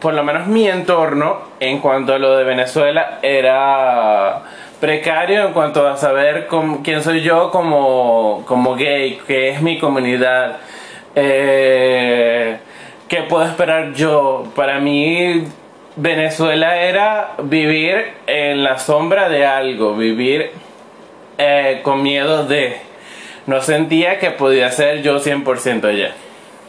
por 0.00 0.12
lo 0.14 0.22
menos 0.24 0.46
mi 0.48 0.68
entorno 0.68 1.38
en 1.60 1.78
cuanto 1.78 2.14
a 2.14 2.18
lo 2.18 2.36
de 2.36 2.44
Venezuela 2.44 3.20
era 3.22 4.42
precario 4.80 5.46
en 5.46 5.52
cuanto 5.54 5.88
a 5.88 5.96
saber 5.96 6.46
cómo- 6.46 6.82
quién 6.82 7.02
soy 7.02 7.22
yo 7.22 7.50
como, 7.50 8.42
como 8.46 8.74
gay, 8.74 9.20
qué 9.26 9.48
es 9.50 9.62
mi 9.62 9.78
comunidad, 9.78 10.56
eh, 11.14 12.58
qué 13.08 13.22
puedo 13.22 13.44
esperar 13.44 13.92
yo. 13.94 14.44
Para 14.54 14.78
mí 14.80 15.44
Venezuela 15.96 16.80
era 16.82 17.34
vivir 17.44 18.04
en 18.26 18.64
la 18.64 18.78
sombra 18.78 19.28
de 19.28 19.46
algo, 19.46 19.96
vivir 19.96 20.50
eh, 21.38 21.80
con 21.82 22.02
miedo 22.02 22.46
de... 22.46 22.76
No 23.46 23.60
sentía 23.60 24.18
que 24.18 24.30
podía 24.30 24.72
ser 24.72 25.02
yo 25.02 25.20
100% 25.20 25.84
allá. 25.84 26.12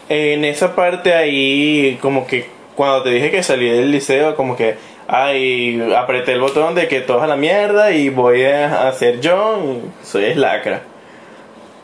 En 0.09 0.45
esa 0.45 0.75
parte 0.75 1.13
ahí, 1.13 1.97
como 2.01 2.27
que 2.27 2.45
cuando 2.75 3.03
te 3.03 3.09
dije 3.11 3.31
que 3.31 3.41
salí 3.41 3.67
del 3.67 3.91
liceo, 3.91 4.35
como 4.35 4.55
que, 4.55 4.75
ay, 5.07 5.81
apreté 5.97 6.33
el 6.33 6.41
botón 6.41 6.75
de 6.75 6.87
que 6.87 7.01
todo 7.01 7.21
a 7.21 7.27
la 7.27 7.37
mierda 7.37 7.91
y 7.91 8.09
voy 8.09 8.43
a 8.43 8.87
hacer 8.87 9.21
yo, 9.21 9.79
soy 10.03 10.35
lacra. 10.35 10.81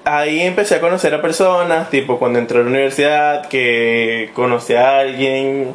ahí 0.04 0.42
empecé 0.42 0.76
a 0.76 0.82
conocer 0.82 1.14
a 1.16 1.22
personas, 1.22 1.90
tipo 1.90 2.20
cuando 2.20 2.38
entré 2.38 2.60
a 2.60 2.64
la 2.64 2.70
universidad, 2.70 3.48
que 3.48 4.30
conocí 4.34 4.74
a 4.74 5.00
alguien 5.00 5.74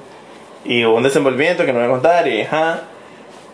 y 0.68 0.84
hubo 0.84 0.96
un 0.96 1.02
desenvolvimiento 1.02 1.64
que 1.64 1.72
no 1.72 1.78
voy 1.78 1.88
a 1.88 1.90
contar 1.90 2.28
y 2.28 2.42
ajá. 2.42 2.82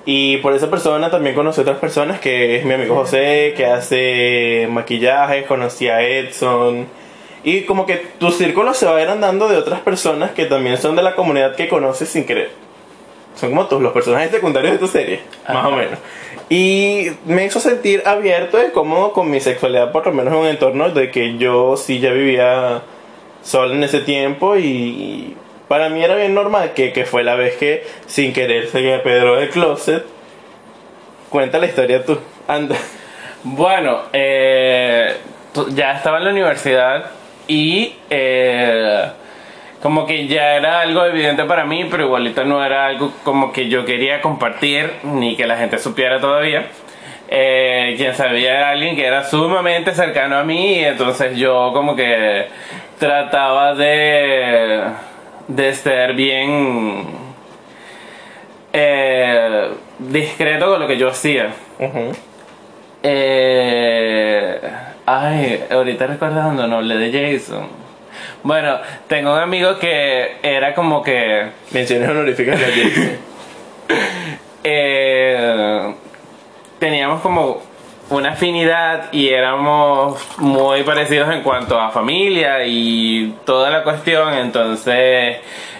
Y 0.05 0.39
por 0.39 0.53
esa 0.53 0.69
persona 0.69 1.11
también 1.11 1.35
conocí 1.35 1.61
otras 1.61 1.79
personas, 1.79 2.19
que 2.19 2.57
es 2.57 2.65
mi 2.65 2.75
amigo 2.75 2.97
José, 2.97 3.55
que 3.57 3.67
hace 3.67 4.67
maquillaje, 4.71 5.45
conocí 5.45 5.89
a 5.89 6.03
Edson. 6.03 6.87
Y 7.45 7.63
como 7.63 7.87
que 7.87 7.97
tu 8.19 8.31
círculo 8.31 8.75
se 8.75 8.87
va 8.87 8.97
a 8.97 9.03
ir 9.03 9.09
andando 9.09 9.49
de 9.49 9.57
otras 9.57 9.81
personas 9.81 10.33
que 10.33 10.47
también 10.47 10.77
son 10.77 10.97
de 10.97 11.03
la 11.03 11.15
comunidad 11.15 11.55
que 11.55 11.69
conoces 11.69 12.09
sin 12.09 12.25
querer. 12.25 12.51
Son 13.37 13.51
como 13.51 13.67
todos 13.67 13.83
los 13.83 13.93
personajes 13.93 14.31
secundarios 14.31 14.73
de 14.73 14.79
tu 14.79 14.89
serie, 14.89 15.21
más 15.49 15.67
o 15.67 15.71
menos. 15.71 15.99
Y 16.49 17.09
me 17.25 17.47
hizo 17.47 17.61
sentir 17.61 18.03
abierto 18.05 18.59
y 18.63 18.71
cómodo 18.73 19.13
con 19.13 19.31
mi 19.31 19.41
sexualidad, 19.41 19.91
por 19.91 20.07
lo 20.07 20.13
menos 20.13 20.35
en 20.35 20.41
un 20.41 20.47
entorno 20.47 20.91
de 20.91 21.11
que 21.11 21.39
yo 21.39 21.77
sí 21.77 21.99
ya 21.99 22.13
vivía 22.13 22.83
solo 23.43 23.73
en 23.73 23.83
ese 23.85 24.01
tiempo 24.01 24.57
y 24.57 25.37
para 25.73 25.89
mí 25.89 26.05
era 26.05 26.17
bien 26.17 26.35
normal 26.35 26.75
que, 26.75 26.93
que 26.93 27.07
fue 27.07 27.25
la 27.25 27.35
vez 27.35 27.57
que 27.57 27.83
sin 28.05 28.35
querer 28.35 28.69
a 28.69 29.03
Pedro 29.03 29.37
del 29.37 29.49
closet. 29.49 30.05
Cuenta 31.31 31.59
la 31.59 31.65
historia 31.65 32.05
tú, 32.05 32.19
anda. 32.47 32.77
Bueno, 33.43 34.03
eh, 34.13 35.17
ya 35.71 35.93
estaba 35.93 36.19
en 36.19 36.25
la 36.25 36.31
universidad 36.31 37.07
y 37.49 37.97
eh, 38.11 39.13
como 39.83 40.05
que 40.05 40.27
ya 40.27 40.57
era 40.57 40.81
algo 40.81 41.07
evidente 41.07 41.43
para 41.45 41.65
mí, 41.65 41.87
pero 41.91 42.05
igualito 42.05 42.45
no 42.45 42.63
era 42.63 42.85
algo 42.85 43.11
como 43.25 43.51
que 43.51 43.71
yo 43.71 43.87
quería 43.87 44.21
compartir 44.21 44.93
ni 45.05 45.37
que 45.37 45.47
la 45.47 45.57
gente 45.57 45.79
supiera 45.79 46.21
todavía. 46.21 46.67
Eh, 47.31 47.95
quien 47.97 48.15
sabía 48.15 48.59
era 48.59 48.69
alguien 48.73 48.95
que 48.95 49.07
era 49.07 49.25
sumamente 49.25 49.95
cercano 49.95 50.37
a 50.37 50.45
mí 50.45 50.85
entonces 50.85 51.35
yo 51.35 51.71
como 51.73 51.97
que 51.97 52.49
trataba 52.99 53.75
de, 53.75 54.83
de 55.55 55.75
ser 55.75 56.15
bien 56.15 57.05
eh, 58.73 59.69
discreto 59.99 60.71
con 60.71 60.81
lo 60.81 60.87
que 60.87 60.97
yo 60.97 61.09
hacía. 61.09 61.53
Ujú. 61.79 62.13
Eh, 63.03 64.61
ay, 65.07 65.65
ahorita 65.71 66.07
recordando, 66.07 66.67
no 66.67 66.77
hablé 66.77 66.97
de 66.97 67.39
Jason. 67.39 67.67
Bueno, 68.43 68.79
tengo 69.09 69.33
un 69.33 69.39
amigo 69.39 69.79
que 69.79 70.37
era 70.43 70.75
como 70.75 71.03
que 71.03 71.49
Menciones 71.71 72.09
honoríficas 72.09 72.59
de 72.59 72.67
Jason. 72.67 73.11
eh, 74.65 75.95
teníamos 76.79 77.21
como 77.21 77.63
una 78.13 78.33
afinidad 78.33 79.13
y 79.13 79.29
éramos 79.31 80.21
muy 80.39 80.83
parecidos 80.83 81.33
en 81.33 81.43
cuanto 81.43 81.81
a 81.81 81.91
familia 81.91 82.65
y 82.67 83.35
toda 83.45 83.71
la 83.71 83.83
cuestión. 83.83 84.35
Entonces, 84.35 85.39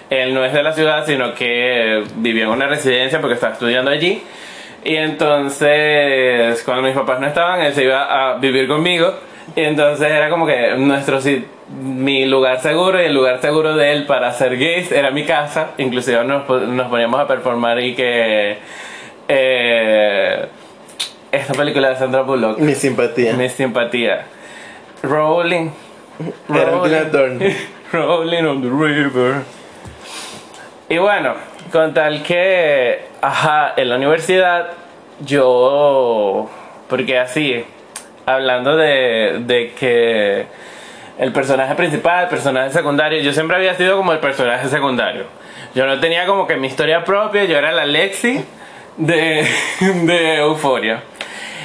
él 0.09 0.33
no 0.33 0.43
es 0.43 0.51
de 0.53 0.63
la 0.63 0.73
ciudad, 0.73 1.05
sino 1.05 1.33
que 1.33 2.03
vivía 2.15 2.43
en 2.43 2.49
una 2.49 2.67
residencia 2.67 3.21
porque 3.21 3.35
estaba 3.35 3.53
estudiando 3.53 3.91
allí. 3.91 4.23
Y 4.83 4.95
entonces, 4.95 6.61
cuando 6.63 6.83
mis 6.83 6.95
papás 6.95 7.19
no 7.19 7.27
estaban, 7.27 7.61
él 7.61 7.73
se 7.73 7.83
iba 7.83 8.31
a 8.31 8.37
vivir 8.37 8.67
conmigo. 8.67 9.13
Y 9.55 9.61
entonces 9.61 10.09
era 10.09 10.29
como 10.29 10.47
que 10.47 10.75
nuestro 10.77 11.19
mi 11.81 12.25
lugar 12.25 12.59
seguro 12.61 13.01
y 13.01 13.05
el 13.05 13.13
lugar 13.13 13.41
seguro 13.41 13.75
de 13.75 13.93
él 13.93 14.05
para 14.05 14.31
ser 14.33 14.57
gays 14.57 14.91
era 14.91 15.11
mi 15.11 15.23
casa. 15.23 15.71
Inclusive 15.77 16.23
nos, 16.23 16.49
nos 16.49 16.87
poníamos 16.87 17.19
a 17.19 17.27
performar 17.27 17.79
y 17.79 17.93
que 17.93 18.57
eh, 19.27 20.47
esta 21.33 21.53
película 21.53 21.89
de 21.89 21.95
Sandra 21.97 22.21
Bullock, 22.21 22.59
Mi 22.59 22.75
simpatía. 22.75 23.33
mi 23.33 23.49
simpatía. 23.49 24.25
Rolling. 25.01 25.71
Turner. 26.47 27.55
Rolling 27.91 28.43
on 28.45 28.61
the 28.61 28.69
river. 28.69 29.41
Y 30.89 30.97
bueno, 30.99 31.33
con 31.71 31.93
tal 31.93 32.21
que, 32.23 33.05
ajá, 33.21 33.73
en 33.75 33.89
la 33.89 33.95
universidad, 33.95 34.69
yo, 35.21 36.49
porque 36.87 37.17
así, 37.17 37.65
hablando 38.25 38.75
de, 38.77 39.41
de 39.45 39.73
que 39.73 40.45
el 41.17 41.31
personaje 41.33 41.73
principal, 41.75 42.25
el 42.25 42.29
personaje 42.29 42.69
secundario, 42.71 43.21
yo 43.21 43.33
siempre 43.33 43.57
había 43.57 43.73
sido 43.73 43.97
como 43.97 44.13
el 44.13 44.19
personaje 44.19 44.67
secundario. 44.69 45.25
Yo 45.73 45.87
no 45.87 45.99
tenía 45.99 46.27
como 46.27 46.45
que 46.45 46.57
mi 46.57 46.67
historia 46.67 47.03
propia, 47.03 47.45
yo 47.45 47.57
era 47.57 47.71
la 47.71 47.85
Lexi 47.87 48.43
de, 48.97 49.47
de 49.79 50.35
Euforia. 50.37 51.01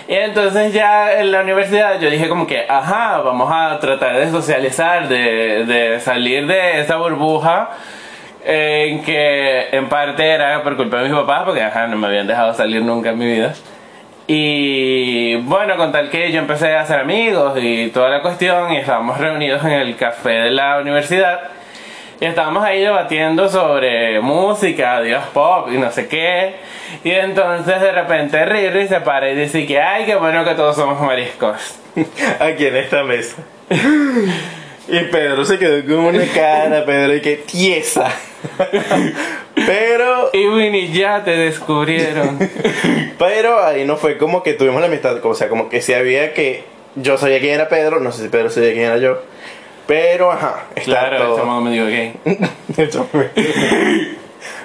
Y 0.08 0.14
entonces 0.14 0.72
ya 0.72 1.20
en 1.20 1.30
la 1.30 1.42
universidad 1.42 2.00
yo 2.00 2.08
dije 2.08 2.30
como 2.30 2.46
que, 2.46 2.64
ajá, 2.66 3.18
vamos 3.18 3.50
a 3.52 3.78
tratar 3.78 4.16
de 4.16 4.30
socializar, 4.30 5.06
de, 5.06 5.66
de 5.66 6.00
salir 6.00 6.46
de 6.46 6.80
esa 6.80 6.96
burbuja 6.96 7.68
en 8.42 9.02
que 9.02 9.68
en 9.70 9.90
parte 9.90 10.26
era 10.26 10.62
por 10.62 10.78
culpa 10.78 10.96
de 10.96 11.10
mis 11.10 11.12
papás, 11.12 11.42
porque 11.44 11.62
ajá, 11.62 11.86
no 11.88 11.96
me 11.98 12.06
habían 12.06 12.26
dejado 12.26 12.54
salir 12.54 12.80
nunca 12.82 13.10
en 13.10 13.18
mi 13.18 13.26
vida. 13.26 13.52
Y 14.26 15.36
bueno, 15.42 15.76
con 15.76 15.92
tal 15.92 16.08
que 16.08 16.32
yo 16.32 16.38
empecé 16.38 16.74
a 16.74 16.80
hacer 16.80 17.00
amigos 17.00 17.58
y 17.60 17.88
toda 17.88 18.08
la 18.08 18.22
cuestión, 18.22 18.72
y 18.72 18.78
estábamos 18.78 19.18
reunidos 19.18 19.62
en 19.64 19.72
el 19.72 19.94
café 19.96 20.30
de 20.30 20.50
la 20.50 20.78
universidad. 20.78 21.40
Y 22.20 22.24
estábamos 22.24 22.64
ahí 22.64 22.81
debatiendo 22.81 23.48
sobre 23.48 24.20
música, 24.20 25.00
Dios 25.00 25.22
pop 25.33 25.68
y 25.72 25.78
no 25.78 25.90
sé 25.92 26.09
qué. 26.09 26.57
Y 27.04 27.11
entonces 27.11 27.81
de 27.81 27.92
repente 27.92 28.44
Riri 28.44 28.88
se 28.88 29.00
para 29.00 29.31
y 29.31 29.37
dice 29.37 29.66
que, 29.66 29.81
ay, 29.81 30.04
qué 30.04 30.16
bueno 30.16 30.44
que 30.44 30.54
todos 30.54 30.74
somos 30.74 31.00
mariscos. 31.00 31.76
Aquí 32.40 32.66
en 32.66 32.76
esta 32.76 33.04
mesa. 33.04 33.37
Y 34.88 34.98
Pedro 35.11 35.44
se 35.44 35.59
quedó 35.59 35.85
con 35.85 36.16
una 36.16 36.24
cara, 36.35 36.85
Pedro, 36.85 37.14
y 37.14 37.20
que 37.20 37.37
tiesa. 37.37 38.11
Pero, 39.54 40.31
Y 40.33 40.46
Winnie, 40.46 40.90
ya 40.92 41.22
te 41.22 41.33
descubrieron. 41.33 42.38
pero 43.18 43.62
ahí 43.64 43.85
no 43.85 43.96
fue 43.96 44.16
como 44.16 44.42
que 44.42 44.54
tuvimos 44.54 44.81
la 44.81 44.87
amistad, 44.87 45.18
o 45.24 45.35
sea, 45.35 45.48
como 45.48 45.68
que 45.68 45.83
sí 45.83 45.92
había 45.92 46.33
que 46.33 46.62
yo 46.94 47.18
sabía 47.18 47.40
quién 47.40 47.54
era 47.54 47.68
Pedro, 47.68 48.00
no 48.00 48.12
sé 48.12 48.22
si 48.22 48.28
Pedro 48.28 48.50
sabía 48.50 48.72
quién 48.72 48.85
era 48.87 48.98
yo. 48.98 49.20
Pero, 49.88 50.31
ajá, 50.31 50.66
está 50.77 50.85
claro, 50.85 51.16
todo. 51.16 51.35
el 51.35 51.40
chamo 51.40 51.61
me 51.62 51.70
dijo 51.70 51.87
gay. 51.87 52.12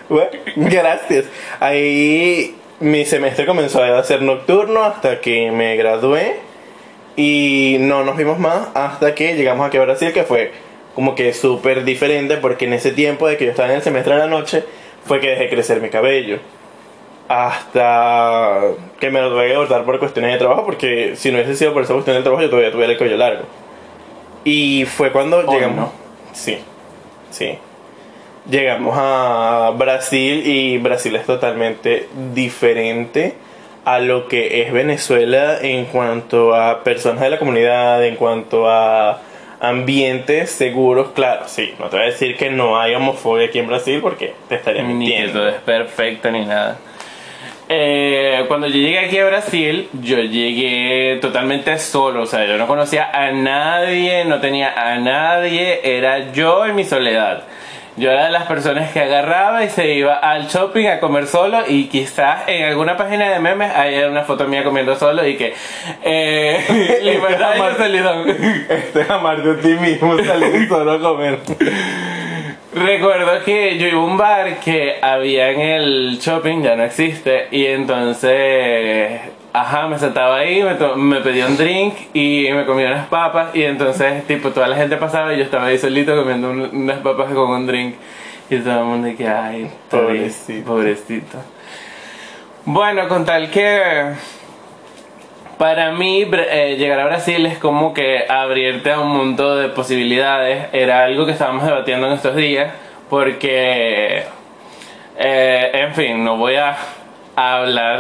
Bueno, 0.10 0.30
gracias. 0.56 1.26
Ahí 1.62 2.56
mi 2.82 3.06
semestre 3.06 3.46
comenzó 3.46 3.82
a 3.82 4.04
ser 4.04 4.22
nocturno 4.22 4.84
hasta 4.84 5.22
que 5.22 5.50
me 5.50 5.78
gradué 5.78 6.36
y 7.16 7.78
no 7.80 8.04
nos 8.04 8.18
vimos 8.18 8.38
más 8.38 8.68
hasta 8.74 9.16
que 9.16 9.36
llegamos 9.36 9.66
aquí 9.66 9.78
a 9.78 9.84
Brasil, 9.84 10.12
que 10.12 10.24
fue 10.24 10.52
como 10.94 11.16
que 11.16 11.34
súper 11.34 11.86
diferente 11.86 12.36
porque 12.36 12.66
en 12.66 12.74
ese 12.74 12.92
tiempo 12.92 13.26
de 13.26 13.38
que 13.38 13.46
yo 13.46 13.52
estaba 13.52 13.70
en 13.70 13.76
el 13.76 13.82
semestre 13.82 14.16
de 14.16 14.20
la 14.20 14.28
noche 14.28 14.66
fue 15.06 15.22
que 15.22 15.30
dejé 15.30 15.50
crecer 15.50 15.80
mi 15.82 15.90
cabello. 15.90 16.40
Hasta 17.30 18.60
que 19.00 19.10
me 19.10 19.22
lo 19.22 19.30
tuve 19.30 19.48
que 19.48 19.56
cortar 19.56 19.86
por 19.86 19.98
cuestiones 20.00 20.34
de 20.34 20.38
trabajo, 20.38 20.66
porque 20.66 21.16
si 21.16 21.32
no 21.32 21.38
hubiese 21.38 21.56
sido 21.56 21.74
por 21.74 21.84
esa 21.84 21.94
cuestión 21.94 22.16
del 22.16 22.24
trabajo, 22.24 22.44
yo 22.44 22.50
todavía 22.50 22.72
tuviera 22.72 22.92
el 22.92 22.98
cabello 22.98 23.18
largo. 23.18 23.63
Y 24.44 24.86
fue 24.86 25.12
cuando 25.12 25.42
llegamos. 25.44 25.78
no. 25.78 25.92
Sí, 26.34 26.58
sí. 27.32 27.58
Llegamos 28.50 28.96
a 29.00 29.72
Brasil 29.78 30.46
y 30.46 30.78
Brasil 30.78 31.16
es 31.16 31.26
totalmente 31.26 32.10
diferente 32.34 33.36
a 33.86 34.00
lo 34.00 34.28
que 34.28 34.62
es 34.62 34.74
Venezuela 34.74 35.58
en 35.62 35.86
cuanto 35.86 36.54
a 36.56 36.84
personas 36.84 37.22
de 37.22 37.30
la 37.30 37.40
comunidad, 37.40 38.04
en 38.06 38.16
cuanto 38.16 38.70
a 38.70 39.22
ambientes 39.62 40.52
seguros. 40.52 41.10
Claro, 41.16 41.44
sí, 41.48 41.74
no 41.80 41.86
te 41.88 41.96
voy 41.98 42.06
a 42.06 42.10
decir 42.10 42.36
que 42.36 42.50
no 42.50 42.78
hay 42.80 42.96
homofobia 42.96 43.48
aquí 43.48 43.60
en 43.60 43.68
Brasil 43.68 44.00
porque 44.02 44.34
te 44.50 44.56
estaría 44.56 44.82
Ni 44.84 44.90
que 44.90 44.94
mintiendo. 44.96 45.40
todo 45.40 45.50
es 45.50 45.56
perfecto 45.62 46.30
ni 46.32 46.46
nada. 46.46 46.78
Eh, 47.70 48.44
cuando 48.48 48.68
yo 48.68 48.76
llegué 48.76 49.00
aquí 49.00 49.18
a 49.20 49.26
Brasil, 49.26 49.90
yo 50.02 50.18
llegué 50.18 51.18
totalmente 51.22 51.78
solo, 51.80 52.24
o 52.24 52.26
sea, 52.26 52.46
yo 52.46 52.58
no 52.58 52.68
conocía 52.68 53.10
a 53.12 53.32
nadie, 53.32 54.26
no 54.26 54.40
tenía 54.40 54.74
a 54.76 54.98
nadie, 55.00 55.80
era 55.84 56.32
yo 56.34 56.66
en 56.66 56.76
mi 56.76 56.84
soledad. 56.84 57.44
Yo 57.96 58.10
era 58.10 58.26
de 58.26 58.32
las 58.32 58.48
personas 58.48 58.92
que 58.92 59.02
agarraba 59.02 59.64
y 59.64 59.70
se 59.70 59.94
iba 59.94 60.16
al 60.16 60.48
shopping 60.48 60.88
a 60.88 61.00
comer 61.00 61.28
solo 61.28 61.60
y 61.68 61.86
quizás 61.86 62.48
en 62.48 62.66
alguna 62.66 62.98
página 62.98 63.30
de 63.30 63.40
memes 63.40 63.72
hay 63.72 64.04
una 64.04 64.24
foto 64.24 64.48
mía 64.48 64.64
comiendo 64.64 64.96
solo 64.96 65.26
y 65.28 65.38
que 65.38 65.54
eh, 66.02 67.00
libertad 67.04 67.56
y. 67.58 68.26
Este 68.68 69.02
es 69.02 69.10
amar 69.12 69.44
de 69.44 69.56
ti 69.62 69.80
mismo, 69.80 70.18
salir 70.24 70.68
solo 70.68 70.94
a 70.94 71.00
comer. 71.00 71.40
Recuerdo 72.76 73.44
que 73.46 73.78
yo 73.78 73.88
iba 73.88 74.00
a 74.02 74.04
un 74.04 74.18
bar 74.18 74.60
que 74.60 74.96
había 75.02 75.52
en 75.52 75.62
el 75.62 76.18
shopping, 76.20 76.64
ya 76.64 76.76
no 76.76 76.84
existe, 76.84 77.48
y 77.52 77.68
entonces, 77.68 79.22
ajá, 79.54 79.88
me 79.88 80.00
sentaba 80.00 80.38
ahí, 80.38 80.64
me, 80.64 80.74
me 80.96 81.22
pedí 81.22 81.42
un 81.44 81.56
drink 81.56 81.94
y 82.14 82.48
me 82.52 82.66
comí 82.66 82.84
unas 82.84 83.08
papas, 83.08 83.56
y 83.56 83.62
entonces, 83.64 84.26
tipo, 84.26 84.50
toda 84.50 84.68
la 84.68 84.76
gente 84.76 84.98
pasaba 84.98 85.34
y 85.34 85.38
yo 85.38 85.44
estaba 85.44 85.68
ahí 85.68 85.78
solito 85.78 86.16
comiendo 86.16 86.50
un- 86.50 86.70
unas 86.76 86.98
papas 87.00 87.32
con 87.32 87.52
un 87.52 87.68
drink, 87.68 87.94
y 88.50 88.58
todo 88.58 88.80
el 88.80 88.86
mundo 88.86 89.10
que, 89.16 89.28
ay, 89.28 89.70
pobrecito. 89.92 90.66
Pobrecito. 90.68 91.38
Bueno, 92.66 93.08
con 93.08 93.24
tal 93.24 93.52
que 93.52 94.14
Para 95.58 95.92
mí, 95.92 96.28
eh, 96.32 96.76
llegar 96.78 97.00
a 97.00 97.06
Brasil 97.06 97.46
es 97.46 97.60
como 97.60 97.94
que 97.94 98.26
abrirte 98.28 98.92
a 98.92 99.00
un 99.00 99.10
mundo 99.10 99.56
de 99.56 99.70
posibilidades. 99.70 100.68
Era 100.74 101.04
algo 101.04 101.26
que 101.26 101.34
estábamos 101.34 101.66
debatiendo 101.66 102.08
en 102.08 102.14
estos 102.14 102.36
días, 102.36 102.74
porque, 103.10 104.24
eh, 105.18 105.72
en 105.74 105.94
fin, 105.94 106.24
no 106.24 106.38
voy 106.38 106.56
a, 106.56 106.76
hablar, 107.36 108.00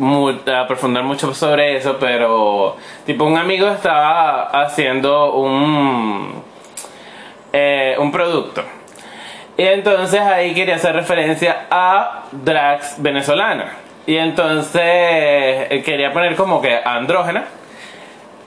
a 0.00 0.66
profundizar 0.66 1.04
mucho 1.04 1.34
sobre 1.34 1.76
eso, 1.76 1.98
pero, 2.00 2.76
tipo, 3.04 3.24
un 3.24 3.36
amigo 3.36 3.68
estaba 3.68 4.44
haciendo 4.62 5.34
un, 5.34 6.42
eh, 7.52 7.96
un 7.98 8.10
producto. 8.10 8.64
Y 9.56 9.62
entonces 9.62 10.20
ahí 10.20 10.54
quería 10.54 10.76
hacer 10.76 10.94
referencia 10.94 11.66
a 11.70 12.24
drags 12.32 12.96
venezolana. 12.98 13.83
Y 14.06 14.16
entonces 14.16 14.82
eh, 14.82 15.82
quería 15.84 16.12
poner 16.12 16.36
como 16.36 16.60
que 16.60 16.78
andrógena. 16.84 17.44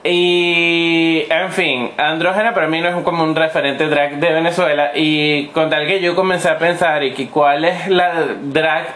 Y 0.04 1.24
en 1.28 1.52
fin, 1.52 1.90
andrógena 1.96 2.54
para 2.54 2.68
mí 2.68 2.80
no 2.80 2.88
es 2.88 3.02
como 3.02 3.24
un 3.24 3.34
referente 3.34 3.88
drag 3.88 4.18
de 4.18 4.32
Venezuela. 4.32 4.92
Y 4.94 5.46
con 5.48 5.68
tal 5.70 5.86
que 5.86 6.00
yo 6.00 6.14
comencé 6.14 6.48
a 6.48 6.58
pensar 6.58 7.02
y 7.02 7.12
que 7.12 7.28
cuál 7.28 7.64
es 7.64 7.88
la 7.88 8.26
drag 8.40 8.86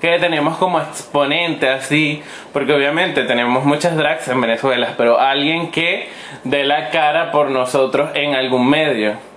que 0.00 0.18
tenemos 0.18 0.58
como 0.58 0.80
exponente 0.80 1.68
así, 1.68 2.22
porque 2.52 2.72
obviamente 2.72 3.22
tenemos 3.22 3.64
muchas 3.64 3.96
drags 3.96 4.26
en 4.26 4.40
Venezuela, 4.40 4.94
pero 4.96 5.20
alguien 5.20 5.70
que 5.70 6.08
dé 6.42 6.64
la 6.64 6.90
cara 6.90 7.30
por 7.30 7.50
nosotros 7.50 8.10
en 8.14 8.34
algún 8.34 8.68
medio. 8.68 9.31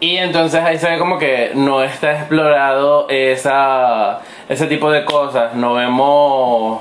Y 0.00 0.16
entonces 0.16 0.62
ahí 0.62 0.78
se 0.78 0.88
ve 0.88 0.98
como 0.98 1.18
que 1.18 1.50
no 1.54 1.82
está 1.82 2.12
explorado 2.12 3.06
esa, 3.10 4.20
ese 4.48 4.66
tipo 4.66 4.90
de 4.90 5.04
cosas. 5.04 5.54
No 5.54 5.74
vemos, 5.74 6.80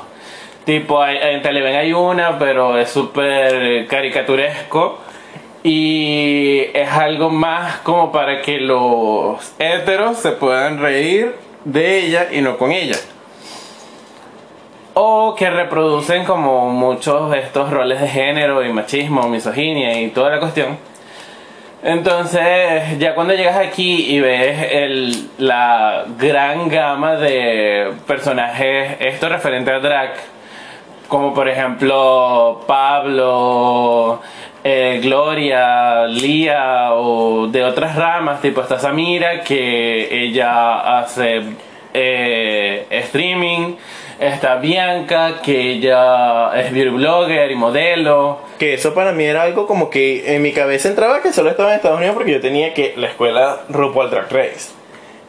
tipo, 0.63 1.05
en 1.05 1.41
Televen 1.41 1.75
hay 1.75 1.91
una, 1.91 2.39
pero 2.39 2.79
es 2.79 2.89
súper 2.89 3.86
caricaturesco. 3.88 4.99
Y 5.63 6.67
es 6.73 6.89
algo 6.89 7.29
más 7.29 7.79
como 7.79 8.13
para 8.13 8.41
que 8.41 8.62
los 8.62 9.53
héteros 9.60 10.17
se 10.17 10.32
puedan 10.32 10.79
reír 10.79 11.36
de 11.65 11.99
ella 11.99 12.27
y 12.32 12.39
no 12.39 12.58
con 12.58 12.71
ella. 12.71 12.95
O 14.93 15.36
que 15.36 15.49
reproducen 15.49 16.23
como 16.23 16.69
muchos 16.69 17.32
de 17.32 17.39
estos 17.39 17.69
roles 17.69 17.99
de 17.99 18.08
género 18.08 18.63
y 18.63 18.71
machismo, 18.71 19.27
misoginia 19.27 19.99
y 20.01 20.08
toda 20.12 20.29
la 20.29 20.39
cuestión. 20.39 20.88
Entonces, 21.81 22.99
ya 22.99 23.15
cuando 23.15 23.33
llegas 23.33 23.55
aquí 23.55 24.13
y 24.13 24.19
ves 24.19 24.67
el, 24.69 25.29
la 25.37 26.03
gran 26.17 26.67
gama 26.67 27.15
de 27.15 27.93
personajes, 28.05 28.97
esto 28.99 29.29
referente 29.29 29.71
a 29.71 29.79
drag, 29.79 30.11
como 31.07 31.33
por 31.33 31.47
ejemplo 31.47 32.65
Pablo, 32.67 34.19
eh, 34.61 34.99
Gloria, 35.01 36.05
Lía 36.07 36.93
o 36.95 37.47
de 37.47 37.63
otras 37.63 37.95
ramas, 37.95 38.41
tipo 38.41 38.59
esta 38.59 38.77
Samira, 38.77 39.39
que 39.39 40.25
ella 40.25 40.99
hace 40.99 41.43
eh, 41.93 42.87
streaming, 42.89 43.75
está 44.19 44.57
Bianca, 44.57 45.41
que 45.41 45.71
ella 45.71 46.51
es 46.59 46.73
beauty 46.73 47.51
y 47.51 47.55
modelo. 47.55 48.48
Que 48.59 48.75
eso 48.75 48.93
para 48.93 49.13
mí 49.13 49.23
era 49.23 49.41
algo 49.41 49.65
como 49.65 49.89
que 49.89 50.35
en 50.35 50.41
mi 50.41 50.51
cabeza 50.51 50.89
entraba 50.89 51.21
que 51.21 51.33
solo 51.33 51.49
estaba 51.49 51.69
en 51.69 51.77
Estados 51.77 51.97
Unidos 51.97 52.15
porque 52.15 52.33
yo 52.33 52.41
tenía 52.41 52.73
que 52.73 52.93
la 52.97 53.07
escuela 53.07 53.61
RuPaul 53.69 54.11
Drag 54.11 54.31
Race. 54.31 54.73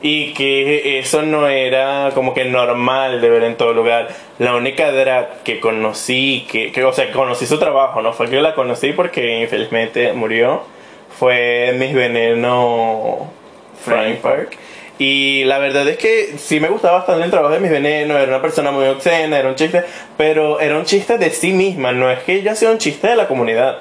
Y 0.02 0.32
que 0.34 0.98
eso 0.98 1.22
no 1.22 1.46
era 1.46 2.10
como 2.14 2.34
que 2.34 2.44
normal 2.44 3.20
de 3.20 3.30
ver 3.30 3.44
en 3.44 3.56
todo 3.56 3.72
lugar. 3.72 4.08
La 4.38 4.54
única 4.54 4.90
drag 4.90 5.42
que 5.44 5.60
conocí, 5.60 6.46
que, 6.50 6.72
que 6.72 6.84
o 6.84 6.92
sea, 6.92 7.10
conocí 7.12 7.46
su 7.46 7.58
trabajo, 7.58 8.02
no 8.02 8.12
fue 8.12 8.28
que 8.28 8.36
yo 8.36 8.42
la 8.42 8.54
conocí 8.54 8.92
porque 8.92 9.40
infelizmente 9.40 10.12
murió, 10.12 10.62
fue 11.18 11.74
Miss 11.78 11.94
Veneno 11.94 13.30
Frank 13.84 14.16
Park. 14.16 14.56
Y 15.02 15.44
la 15.44 15.56
verdad 15.58 15.88
es 15.88 15.96
que 15.96 16.34
sí 16.36 16.60
me 16.60 16.68
gustaba 16.68 16.98
bastante 16.98 17.24
el 17.24 17.30
trabajo 17.30 17.54
de 17.54 17.58
Miss 17.60 17.70
Veneno, 17.70 18.18
era 18.18 18.28
una 18.28 18.42
persona 18.42 18.70
muy 18.70 18.84
obscena, 18.84 19.38
era 19.38 19.48
un 19.48 19.54
chiste, 19.54 19.82
pero 20.18 20.60
era 20.60 20.76
un 20.76 20.84
chiste 20.84 21.16
de 21.16 21.30
sí 21.30 21.52
misma, 21.54 21.92
no 21.92 22.10
es 22.10 22.18
que 22.22 22.34
ella 22.34 22.54
sea 22.54 22.70
un 22.70 22.76
chiste 22.76 23.08
de 23.08 23.16
la 23.16 23.26
comunidad. 23.26 23.78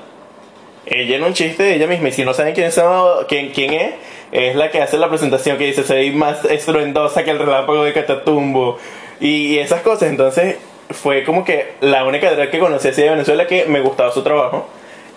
Ella 0.86 1.18
era 1.18 1.26
un 1.26 1.34
chiste 1.34 1.62
de 1.62 1.76
ella 1.76 1.88
misma, 1.88 2.08
y 2.08 2.12
si 2.14 2.24
no 2.24 2.34
saben 2.34 2.54
quién, 2.56 2.72
son- 2.72 3.26
quién, 3.28 3.50
quién 3.50 3.74
es, 3.74 3.94
es 4.32 4.56
la 4.56 4.72
que 4.72 4.82
hace 4.82 4.98
la 4.98 5.10
presentación 5.10 5.58
que 5.58 5.66
dice, 5.66 5.84
soy 5.84 6.12
más 6.12 6.46
estruendosa 6.46 7.26
que 7.26 7.32
el 7.32 7.40
relámpago 7.40 7.84
de 7.84 7.92
Catatumbo, 7.92 8.78
y, 9.20 9.48
y 9.56 9.60
esas 9.60 9.82
cosas, 9.82 10.10
entonces 10.10 10.56
fue 10.90 11.26
como 11.26 11.44
que 11.44 11.74
la 11.82 12.06
única 12.06 12.32
drag 12.32 12.50
que 12.50 12.60
conocí 12.60 12.88
así 12.88 13.02
de 13.02 13.10
Venezuela 13.10 13.46
que 13.46 13.66
me 13.66 13.82
gustaba 13.82 14.14
su 14.14 14.24
trabajo. 14.24 14.70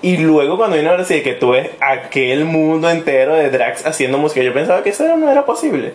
Y 0.02 0.16
luego 0.16 0.56
cuando 0.56 0.76
vine 0.76 0.88
a 0.88 0.94
Brasil, 0.94 1.22
que 1.22 1.34
tuve 1.34 1.76
aquel 1.80 2.44
mundo 2.44 2.90
entero 2.90 3.36
de 3.36 3.50
drags 3.50 3.86
haciendo 3.86 4.18
música, 4.18 4.42
yo 4.42 4.52
pensaba 4.52 4.82
que 4.82 4.90
eso 4.90 5.16
no 5.16 5.30
era 5.30 5.46
posible. 5.46 5.94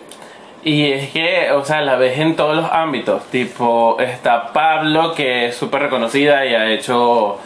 Y 0.63 0.91
es 0.91 1.11
que, 1.11 1.51
o 1.51 1.63
sea, 1.63 1.81
la 1.81 1.97
ves 1.97 2.17
en 2.17 2.35
todos 2.35 2.55
los 2.55 2.71
ámbitos. 2.71 3.23
Tipo, 3.25 3.97
está 3.99 4.51
Pablo, 4.53 5.13
que 5.13 5.47
es 5.47 5.55
súper 5.55 5.83
reconocida 5.83 6.45
y 6.45 6.55
ha 6.55 6.69
hecho 6.71 7.37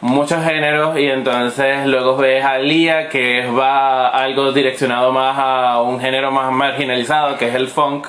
muchos 0.00 0.44
géneros. 0.44 0.98
Y 0.98 1.06
entonces 1.06 1.86
luego 1.86 2.16
ves 2.16 2.44
a 2.44 2.58
Lía, 2.58 3.08
que 3.08 3.46
va 3.46 4.08
algo 4.08 4.52
direccionado 4.52 5.12
más 5.12 5.36
a 5.38 5.82
un 5.82 6.00
género 6.00 6.30
más 6.30 6.52
marginalizado, 6.52 7.36
que 7.38 7.48
es 7.48 7.54
el 7.54 7.68
funk. 7.68 8.06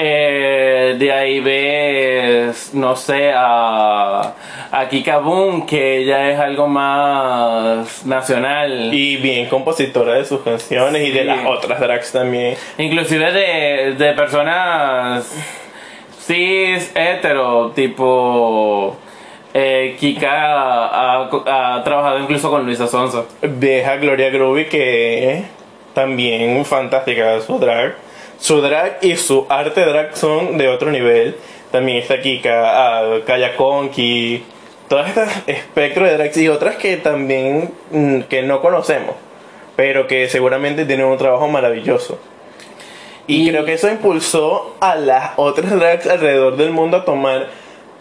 Eh, 0.00 0.94
de 0.96 1.12
ahí 1.12 1.40
ves, 1.40 2.72
no 2.72 2.94
sé, 2.94 3.32
a, 3.34 4.32
a 4.70 4.88
Kika 4.88 5.18
Boom, 5.18 5.66
que 5.66 6.04
ya 6.04 6.30
es 6.30 6.38
algo 6.38 6.68
más 6.68 8.06
nacional. 8.06 8.94
Y 8.94 9.16
bien 9.16 9.46
compositora 9.46 10.14
de 10.14 10.24
sus 10.24 10.40
canciones 10.42 11.04
y 11.04 11.10
de 11.10 11.24
las 11.24 11.44
otras 11.44 11.80
drags 11.80 12.12
también. 12.12 12.54
Inclusive 12.78 13.32
de, 13.32 13.94
de 13.94 14.12
personas 14.12 15.34
cis, 16.20 16.92
hetero, 16.94 17.72
tipo 17.74 18.96
eh, 19.52 19.96
Kika 19.98 20.30
ha, 20.30 21.22
ha 21.24 21.82
trabajado 21.82 22.20
incluso 22.20 22.50
con 22.50 22.64
Luisa 22.64 22.86
Sonso. 22.86 23.26
Deja 23.42 23.96
Gloria 23.96 24.30
Groovy 24.30 24.66
que 24.66 25.32
es 25.32 25.44
también 25.92 26.64
fantástica 26.64 27.40
su 27.40 27.58
drag. 27.58 27.96
Su 28.38 28.60
drag 28.60 28.98
y 29.02 29.16
su 29.16 29.46
arte 29.48 29.84
drag 29.84 30.16
son 30.16 30.58
de 30.58 30.68
otro 30.68 30.90
nivel. 30.90 31.36
También 31.72 31.98
está 31.98 32.20
Kika, 32.20 32.62
ah, 32.64 33.18
Kaya 33.26 33.56
Conky, 33.56 34.42
todas 34.88 35.08
estas 35.08 35.42
espectro 35.46 36.06
de 36.06 36.16
drags 36.16 36.36
y 36.38 36.48
otras 36.48 36.76
que 36.76 36.96
también 36.96 37.70
mm, 37.90 38.20
que 38.22 38.42
no 38.42 38.60
conocemos, 38.62 39.14
pero 39.76 40.06
que 40.06 40.28
seguramente 40.28 40.84
tienen 40.86 41.06
un 41.06 41.18
trabajo 41.18 41.48
maravilloso. 41.48 42.18
Y, 43.26 43.46
Y- 43.46 43.50
creo 43.50 43.64
que 43.64 43.74
eso 43.74 43.88
impulsó 43.90 44.76
a 44.80 44.94
las 44.94 45.32
otras 45.36 45.70
drags 45.78 46.06
alrededor 46.06 46.56
del 46.56 46.70
mundo 46.70 46.96
a 46.98 47.04
tomar 47.04 47.48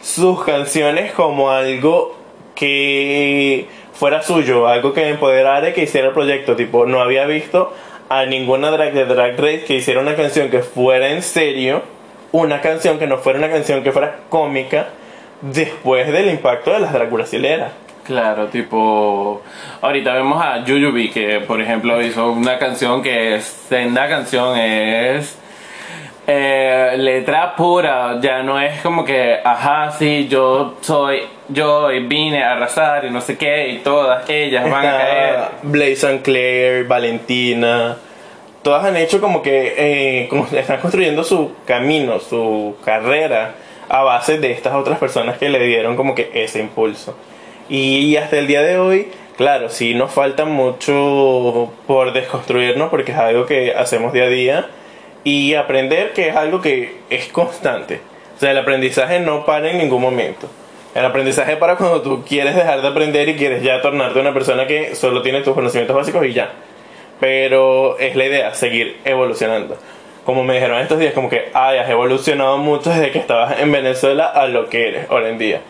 sus 0.02 0.44
canciones 0.46 1.12
como 1.12 1.50
algo 1.52 2.16
que 2.56 3.68
fuera 3.94 4.22
suyo, 4.22 4.68
algo 4.68 4.94
que 4.94 5.10
empoderara 5.10 5.70
y 5.70 5.74
que 5.74 5.84
hiciera 5.84 6.08
el 6.10 6.14
proyecto. 6.14 6.56
Tipo, 6.56 6.86
no 6.86 7.02
había 7.02 7.26
visto 7.26 7.74
a 8.10 8.26
ninguna 8.26 8.72
drag 8.72 8.94
de 8.94 9.06
Drag 9.06 9.38
Race 9.38 9.64
que 9.66 9.76
hiciera 9.76 10.00
una 10.00 10.16
canción 10.16 10.50
que 10.50 10.62
fuera 10.62 11.10
en 11.10 11.22
serio, 11.22 11.84
una 12.32 12.62
canción 12.62 13.00
que 13.00 13.08
no 13.08 13.18
fuera 13.18 13.40
una 13.40 13.50
canción 13.50 13.84
que 13.84 13.92
fuera 13.92 14.18
cómica, 14.30 14.88
después 15.42 16.12
del 16.12 16.30
impacto 16.30 16.72
de 16.72 16.80
las 16.80 16.94
drag 16.94 17.10
brasileras. 17.10 17.72
Claro, 18.06 18.48
tipo, 18.48 19.42
ahorita 19.82 20.14
vemos 20.14 20.42
a 20.42 20.64
Yuyubi 20.64 21.10
que 21.10 21.42
por 21.42 21.62
ejemplo 21.62 22.02
hizo 22.02 22.32
una 22.32 22.58
canción 22.58 23.04
que 23.04 23.36
es 23.36 23.68
canción, 24.08 24.58
es 24.58 25.37
eh, 26.30 26.96
letra 26.98 27.56
pura, 27.56 28.20
ya 28.20 28.44
no 28.44 28.60
es 28.60 28.82
como 28.82 29.06
que, 29.06 29.40
ajá, 29.42 29.92
sí, 29.92 30.28
yo 30.28 30.76
soy, 30.82 31.22
yo 31.48 31.90
y 31.90 32.06
vine 32.06 32.44
a 32.44 32.52
arrasar 32.52 33.06
y 33.06 33.12
no 33.12 33.22
sé 33.22 33.38
qué, 33.38 33.70
y 33.70 33.78
todas 33.78 34.30
ellas 34.30 34.70
van 34.70 34.86
a 34.86 34.98
caer. 34.98 35.40
Blaze 35.64 36.84
Valentina. 36.84 37.96
Todas 38.62 38.84
han 38.84 38.98
hecho 38.98 39.22
como 39.22 39.42
que 39.42 39.76
eh, 39.78 40.28
como 40.28 40.46
están 40.52 40.82
construyendo 40.82 41.24
su 41.24 41.54
camino, 41.66 42.20
su 42.20 42.76
carrera 42.84 43.56
a 43.88 44.04
base 44.04 44.38
de 44.38 44.52
estas 44.52 44.74
otras 44.74 45.00
personas 45.00 45.38
que 45.38 45.48
le 45.48 45.66
dieron 45.66 45.96
como 45.96 46.14
que 46.14 46.30
ese 46.34 46.60
impulso. 46.60 47.16
Y 47.70 48.18
hasta 48.18 48.38
el 48.38 48.48
día 48.48 48.62
de 48.62 48.78
hoy, 48.78 49.08
claro, 49.38 49.70
sí 49.70 49.94
nos 49.94 50.12
falta 50.12 50.44
mucho 50.44 51.72
por 51.88 52.12
desconstruirnos 52.12 52.90
porque 52.90 53.14
es 53.14 53.18
algo 53.18 53.46
que 53.46 53.74
hacemos 53.74 54.12
día 54.12 54.26
a 54.26 54.28
día 54.28 54.70
y 55.28 55.56
aprender 55.56 56.14
que 56.14 56.30
es 56.30 56.36
algo 56.38 56.62
que 56.62 57.00
es 57.10 57.28
constante. 57.28 58.00
O 58.38 58.40
sea, 58.40 58.52
el 58.52 58.58
aprendizaje 58.60 59.20
no 59.20 59.44
para 59.46 59.70
en 59.70 59.78
ningún 59.78 60.02
momento. 60.02 60.48
El 60.96 61.04
aprendizaje 61.04 61.58
para 61.58 61.76
cuando 61.76 62.02
tú 62.02 62.24
quieres 62.26 62.56
dejar 62.56 62.82
de 62.82 62.88
aprender 62.88 63.28
y 63.28 63.36
quieres 63.36 63.62
ya 63.62 63.82
tornarte 63.82 64.22
una 64.22 64.34
persona 64.34 64.68
que 64.68 64.96
solo 64.96 65.22
tiene 65.22 65.42
tus 65.42 65.54
conocimientos 65.54 65.94
básicos 65.94 66.26
y 66.26 66.32
ya. 66.32 66.52
Pero 67.20 68.00
es 68.00 68.16
la 68.16 68.24
idea, 68.24 68.54
seguir 68.54 69.02
evolucionando. 69.04 69.76
Como 70.24 70.46
me 70.46 70.54
dijeron 70.54 70.80
estos 70.80 70.98
días, 70.98 71.14
como 71.14 71.30
que, 71.30 71.50
ay, 71.54 71.78
has 71.80 71.90
evolucionado 71.90 72.58
mucho 72.58 72.90
desde 72.90 73.12
que 73.12 73.20
estabas 73.20 73.60
en 73.60 73.70
Venezuela 73.70 74.28
a 74.28 74.48
lo 74.48 74.70
que 74.70 74.88
eres 74.88 75.08
hoy 75.10 75.26
en 75.26 75.38
día. 75.38 75.62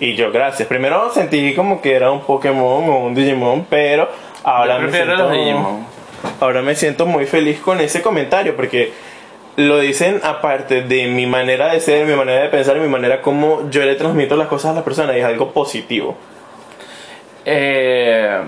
Y 0.00 0.16
yo, 0.16 0.32
gracias. 0.32 0.66
Primero 0.66 1.12
sentí 1.12 1.54
como 1.54 1.80
que 1.80 1.94
era 1.94 2.10
un 2.10 2.22
Pokémon 2.22 2.90
o 2.90 2.98
un 3.04 3.14
Digimon, 3.14 3.66
pero 3.70 4.08
ahora 4.42 4.74
Yo 4.74 4.80
me 4.80 4.88
prefiero 4.88 5.14
siento, 5.14 5.22
los 5.28 5.32
Digimon. 5.32 5.95
Ahora 6.40 6.62
me 6.62 6.74
siento 6.74 7.06
muy 7.06 7.26
feliz 7.26 7.60
con 7.60 7.80
ese 7.80 8.02
comentario 8.02 8.56
porque 8.56 8.92
lo 9.56 9.78
dicen 9.78 10.20
aparte 10.22 10.82
de 10.82 11.06
mi 11.06 11.26
manera 11.26 11.72
de 11.72 11.80
ser, 11.80 12.06
mi 12.06 12.14
manera 12.14 12.42
de 12.42 12.48
pensar, 12.48 12.78
mi 12.78 12.88
manera 12.88 13.22
como 13.22 13.70
yo 13.70 13.84
le 13.84 13.94
transmito 13.94 14.36
las 14.36 14.48
cosas 14.48 14.72
a 14.72 14.74
las 14.74 14.84
personas 14.84 15.16
y 15.16 15.20
es 15.20 15.24
algo 15.24 15.52
positivo. 15.52 16.16
Eh, 17.44 18.40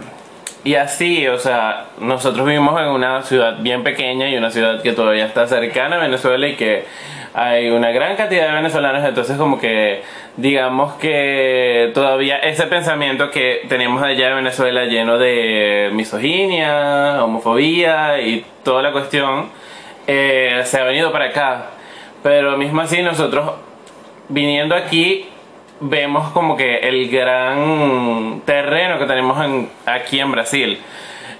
y 0.64 0.74
así, 0.74 1.26
o 1.28 1.38
sea, 1.38 1.86
nosotros 1.98 2.44
vivimos 2.44 2.78
en 2.80 2.88
una 2.88 3.22
ciudad 3.22 3.58
bien 3.60 3.84
pequeña 3.84 4.28
y 4.28 4.36
una 4.36 4.50
ciudad 4.50 4.82
que 4.82 4.92
todavía 4.92 5.24
está 5.24 5.46
cercana 5.46 5.96
a 5.96 6.00
Venezuela 6.00 6.46
y 6.46 6.56
que 6.56 6.84
hay 7.32 7.70
una 7.70 7.90
gran 7.92 8.16
cantidad 8.16 8.48
de 8.48 8.54
venezolanos, 8.54 9.04
entonces 9.04 9.36
como 9.36 9.60
que 9.60 10.02
digamos 10.38 10.94
que 10.94 11.90
todavía 11.94 12.36
ese 12.38 12.66
pensamiento 12.68 13.30
que 13.30 13.62
tenemos 13.68 14.02
allá 14.02 14.30
en 14.30 14.36
Venezuela 14.36 14.84
lleno 14.84 15.18
de 15.18 15.90
misoginia, 15.92 17.22
homofobia 17.24 18.20
y 18.20 18.44
toda 18.62 18.80
la 18.82 18.92
cuestión, 18.92 19.50
eh, 20.06 20.62
se 20.64 20.78
ha 20.80 20.84
venido 20.84 21.10
para 21.12 21.26
acá. 21.26 21.66
Pero 22.22 22.56
mismo 22.56 22.80
así 22.80 23.02
nosotros 23.02 23.50
viniendo 24.28 24.74
aquí 24.76 25.26
vemos 25.80 26.30
como 26.30 26.56
que 26.56 26.76
el 26.78 27.08
gran 27.10 28.42
terreno 28.44 28.98
que 28.98 29.06
tenemos 29.06 29.44
en- 29.44 29.68
aquí 29.86 30.20
en 30.20 30.30
Brasil. 30.32 30.78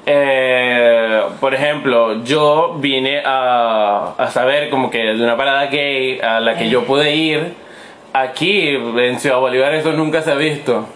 Eh, 0.07 1.23
por 1.41 1.55
ejemplo, 1.55 2.25
yo 2.25 2.75
vine 2.79 3.23
a, 3.25 4.15
a 4.19 4.27
saber 4.31 4.71
como 4.71 4.91
que 4.91 4.99
de 4.99 5.23
una 5.23 5.37
parada 5.37 5.67
gay 5.67 6.19
a 6.21 6.41
la 6.41 6.57
que 6.57 6.69
yo 6.69 6.85
pude 6.85 7.15
ir. 7.15 7.68
Aquí 8.13 8.69
en 8.71 9.19
Ciudad 9.21 9.39
Bolívar 9.39 9.75
eso 9.75 9.93
nunca 9.93 10.23
se 10.23 10.31
ha 10.33 10.35
visto. 10.35 10.87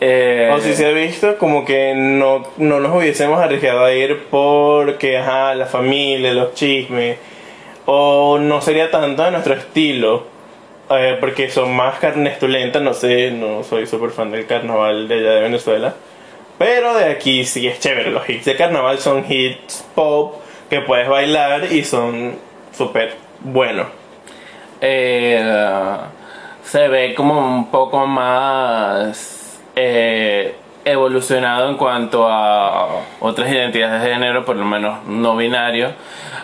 Eh, 0.00 0.50
O 0.52 0.58
si 0.60 0.74
se 0.74 0.86
ha 0.86 0.90
visto 0.90 1.38
como 1.38 1.64
que 1.64 1.94
no, 1.94 2.42
no 2.56 2.80
nos 2.80 2.94
hubiésemos 2.96 3.38
arriesgado 3.40 3.84
a 3.84 3.92
ir 3.92 4.24
porque, 4.30 5.18
ajá, 5.18 5.54
la 5.54 5.66
familia, 5.66 6.32
los 6.32 6.54
chismes, 6.54 7.18
o 7.86 8.38
no 8.38 8.60
sería 8.60 8.90
tanto 8.90 9.22
de 9.24 9.30
nuestro 9.30 9.54
estilo, 9.54 10.24
eh, 10.90 11.16
porque 11.20 11.48
son 11.48 11.74
más 11.76 11.98
carnestulentas, 12.00 12.82
no 12.82 12.92
sé, 12.92 13.30
no 13.30 13.62
soy 13.62 13.86
súper 13.86 14.10
fan 14.10 14.30
del 14.32 14.46
carnaval 14.46 15.06
de 15.06 15.14
allá 15.20 15.30
de 15.32 15.40
Venezuela, 15.42 15.94
pero 16.58 16.94
de 16.94 17.04
aquí 17.06 17.44
sí 17.44 17.66
es 17.68 17.78
chévere, 17.78 18.10
los 18.10 18.28
hits 18.28 18.46
de 18.46 18.56
carnaval 18.56 18.98
son 18.98 19.24
hits 19.30 19.86
pop 19.94 20.42
que 20.68 20.80
puedes 20.80 21.08
bailar 21.08 21.72
y 21.72 21.84
son 21.84 22.34
súper 22.76 23.14
buenos. 23.40 23.86
eh, 24.80 25.40
se 26.64 26.88
ve 26.88 27.14
como 27.14 27.38
un 27.38 27.70
poco 27.70 28.06
más 28.06 29.60
eh, 29.76 30.54
evolucionado 30.84 31.68
en 31.70 31.76
cuanto 31.76 32.26
a 32.28 32.88
otras 33.20 33.50
identidades 33.50 34.02
de 34.02 34.10
género, 34.10 34.44
por 34.44 34.56
lo 34.56 34.64
menos 34.64 35.04
no 35.06 35.36
binario. 35.36 35.90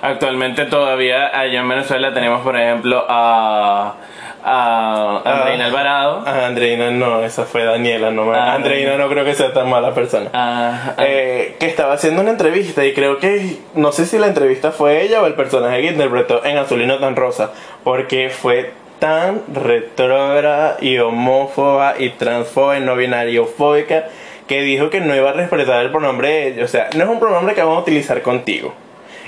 Actualmente 0.03 0.65
todavía 0.67 1.27
allá 1.39 1.61
en 1.61 1.69
Venezuela 1.69 2.15
tenemos, 2.15 2.41
por 2.41 2.57
ejemplo, 2.57 3.05
a, 3.07 3.95
a 4.43 5.23
Andreina 5.25 5.65
Ah. 5.65 5.69
Alvarado. 5.69 6.23
Ah, 6.27 6.47
Andreina 6.47 6.91
no, 6.91 7.23
esa 7.23 7.45
fue 7.45 7.65
Daniela, 7.65 8.11
no 8.11 8.33
Ah, 8.33 8.55
Andreina 8.55 8.97
no 8.97 9.09
creo 9.11 9.27
que 9.27 9.35
sea 9.35 9.53
tan 9.53 9.69
mala 9.69 9.93
persona. 9.95 10.31
a- 10.33 10.95
a- 10.97 11.05
Eh, 11.07 11.57
que 11.61 11.67
estaba 11.67 11.93
haciendo 11.93 12.23
una 12.23 12.31
entrevista 12.31 12.83
y 12.87 12.95
creo 12.95 13.19
que 13.19 13.59
no 13.75 13.93
sé 13.93 14.07
si 14.07 14.19
la 14.19 14.27
entrevista 14.29 14.71
fue 14.73 15.03
ella 15.03 15.21
o 15.21 15.27
el 15.27 15.35
personaje 15.35 15.83
que 15.83 15.89
interpretó 15.89 16.43
en 16.47 16.57
Azulino 16.57 16.97
tan 16.99 17.15
rosa 17.17 17.51
porque 17.85 18.31
fue 18.31 18.73
tan 19.01 19.43
retrógrada 19.53 20.77
y 20.81 20.99
homófoba 20.99 21.97
y 21.99 22.11
transfoba 22.11 22.79
y 22.79 22.83
no 22.83 22.95
binariofóbica 22.95 24.07
que 24.47 24.63
dijo 24.63 24.91
que 24.91 25.01
no 25.01 25.17
iba 25.17 25.31
a 25.31 25.33
respetar 25.33 25.85
el 25.85 25.91
pronombre 25.91 26.29
de 26.29 26.49
ella. 26.49 26.65
O 26.65 26.69
sea, 26.69 26.91
no 26.97 27.05
es 27.05 27.11
un 27.11 27.19
pronombre 27.19 27.55
que 27.55 27.63
vamos 27.63 27.79
a 27.79 27.81
utilizar 27.81 28.23
contigo. 28.23 28.73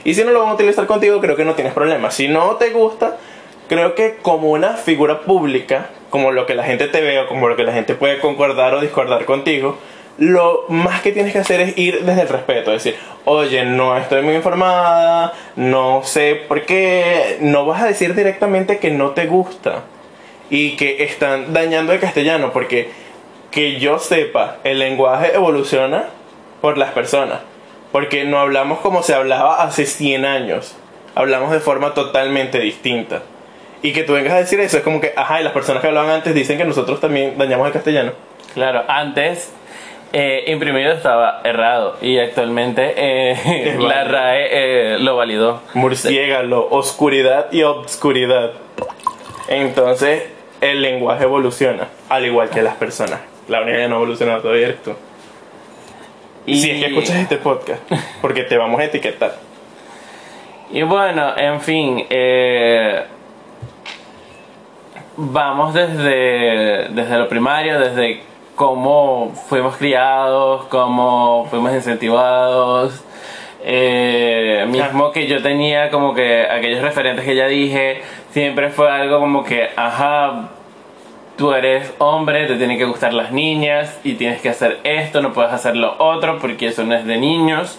Y 0.04 0.14
si 0.14 0.24
no 0.24 0.30
lo 0.30 0.40
vamos 0.40 0.52
a 0.52 0.54
utilizar 0.54 0.86
contigo, 0.86 1.20
creo 1.20 1.36
que 1.36 1.44
no 1.44 1.54
tienes 1.54 1.72
problema. 1.72 2.10
Si 2.10 2.28
no 2.28 2.56
te 2.56 2.70
gusta, 2.70 3.18
creo 3.68 3.94
que 3.94 4.16
como 4.20 4.50
una 4.50 4.74
figura 4.74 5.20
pública, 5.20 5.90
como 6.10 6.32
lo 6.32 6.44
que 6.44 6.54
la 6.54 6.64
gente 6.64 6.88
te 6.88 7.00
ve 7.00 7.20
o 7.20 7.28
como 7.28 7.48
lo 7.48 7.56
que 7.56 7.64
la 7.64 7.72
gente 7.72 7.94
puede 7.94 8.18
concordar 8.18 8.74
o 8.74 8.80
discordar 8.80 9.24
contigo, 9.24 9.78
lo 10.18 10.64
más 10.68 11.00
que 11.00 11.12
tienes 11.12 11.32
que 11.32 11.38
hacer 11.38 11.60
es 11.60 11.78
ir 11.78 12.04
desde 12.04 12.22
el 12.22 12.28
respeto, 12.28 12.70
decir, 12.70 12.96
oye, 13.24 13.64
no 13.64 13.96
estoy 13.96 14.22
muy 14.22 14.34
informada, 14.34 15.32
no 15.56 16.02
sé 16.04 16.42
por 16.48 16.62
qué, 16.62 17.38
no 17.40 17.64
vas 17.66 17.82
a 17.82 17.86
decir 17.86 18.14
directamente 18.14 18.78
que 18.78 18.90
no 18.90 19.10
te 19.10 19.26
gusta 19.26 19.82
y 20.50 20.76
que 20.76 21.04
están 21.04 21.52
dañando 21.52 21.92
el 21.92 22.00
castellano, 22.00 22.52
porque 22.52 22.90
que 23.50 23.78
yo 23.78 23.98
sepa, 23.98 24.58
el 24.64 24.78
lenguaje 24.78 25.34
evoluciona 25.34 26.06
por 26.60 26.78
las 26.78 26.92
personas, 26.92 27.40
porque 27.90 28.24
no 28.24 28.38
hablamos 28.38 28.80
como 28.80 29.02
se 29.02 29.14
hablaba 29.14 29.62
hace 29.62 29.86
100 29.86 30.24
años, 30.24 30.74
hablamos 31.14 31.52
de 31.52 31.60
forma 31.60 31.94
totalmente 31.94 32.58
distinta. 32.58 33.22
Y 33.82 33.92
que 33.92 34.04
tú 34.04 34.12
vengas 34.12 34.34
a 34.34 34.36
decir 34.36 34.60
eso 34.60 34.76
es 34.76 34.84
como 34.84 35.00
que, 35.00 35.12
ajá, 35.16 35.40
y 35.40 35.44
las 35.44 35.52
personas 35.52 35.82
que 35.82 35.88
hablaban 35.88 36.10
antes 36.10 36.34
dicen 36.34 36.56
que 36.56 36.64
nosotros 36.64 37.00
también 37.00 37.36
dañamos 37.36 37.66
el 37.66 37.72
castellano. 37.72 38.12
Claro, 38.54 38.84
antes 38.86 39.50
eh, 40.12 40.44
imprimido 40.48 40.92
estaba 40.92 41.40
errado 41.42 41.96
y 42.02 42.18
actualmente 42.18 42.94
eh, 42.96 43.76
la. 43.80 44.04
RAE 44.04 44.48
eh, 44.94 44.98
lo 44.98 45.16
validó. 45.16 45.62
Murciégalo, 45.74 46.68
oscuridad 46.70 47.50
y 47.50 47.62
obscuridad. 47.62 48.52
Entonces, 49.48 50.24
el 50.60 50.82
lenguaje 50.82 51.24
evoluciona, 51.24 51.88
al 52.08 52.26
igual 52.26 52.50
que 52.50 52.62
las 52.62 52.74
personas. 52.74 53.20
La 53.48 53.62
única 53.62 53.78
que 53.78 53.88
no 53.88 53.96
ha 53.96 53.98
evolucionado 53.98 54.42
todavía 54.42 54.66
eres 54.66 54.82
tú. 54.82 54.92
Y, 56.44 56.60
Si 56.60 56.70
es 56.70 56.80
que 56.80 56.86
escuchas 56.86 57.16
este 57.16 57.36
podcast, 57.36 57.80
porque 58.20 58.42
te 58.42 58.56
vamos 58.56 58.80
a 58.80 58.84
etiquetar. 58.84 59.36
y 60.72 60.82
bueno, 60.82 61.36
en 61.36 61.60
fin, 61.60 62.06
eh, 62.10 63.02
vamos 65.16 65.72
desde, 65.72 66.88
desde 66.90 67.18
lo 67.18 67.28
primario, 67.28 67.78
desde 67.78 68.22
cómo 68.54 69.32
fuimos 69.48 69.76
criados, 69.76 70.66
cómo 70.66 71.46
fuimos 71.50 71.72
incentivados. 71.72 73.02
Eh, 73.64 74.66
mismo 74.68 75.12
que 75.12 75.26
yo 75.28 75.40
tenía 75.40 75.90
como 75.90 76.14
que 76.14 76.46
aquellos 76.48 76.82
referentes 76.82 77.24
que 77.24 77.36
ya 77.36 77.46
dije, 77.46 78.02
siempre 78.30 78.70
fue 78.70 78.90
algo 78.90 79.20
como 79.20 79.44
que, 79.44 79.70
ajá, 79.76 80.50
tú 81.36 81.52
eres 81.52 81.92
hombre, 81.98 82.46
te 82.46 82.56
tienen 82.56 82.76
que 82.78 82.84
gustar 82.84 83.14
las 83.14 83.32
niñas 83.32 84.00
y 84.04 84.14
tienes 84.14 84.40
que 84.40 84.48
hacer 84.48 84.80
esto, 84.84 85.22
no 85.22 85.32
puedes 85.32 85.52
hacer 85.52 85.76
lo 85.76 85.94
otro 85.98 86.38
porque 86.38 86.68
eso 86.68 86.84
no 86.84 86.94
es 86.94 87.06
de 87.06 87.18
niños. 87.18 87.78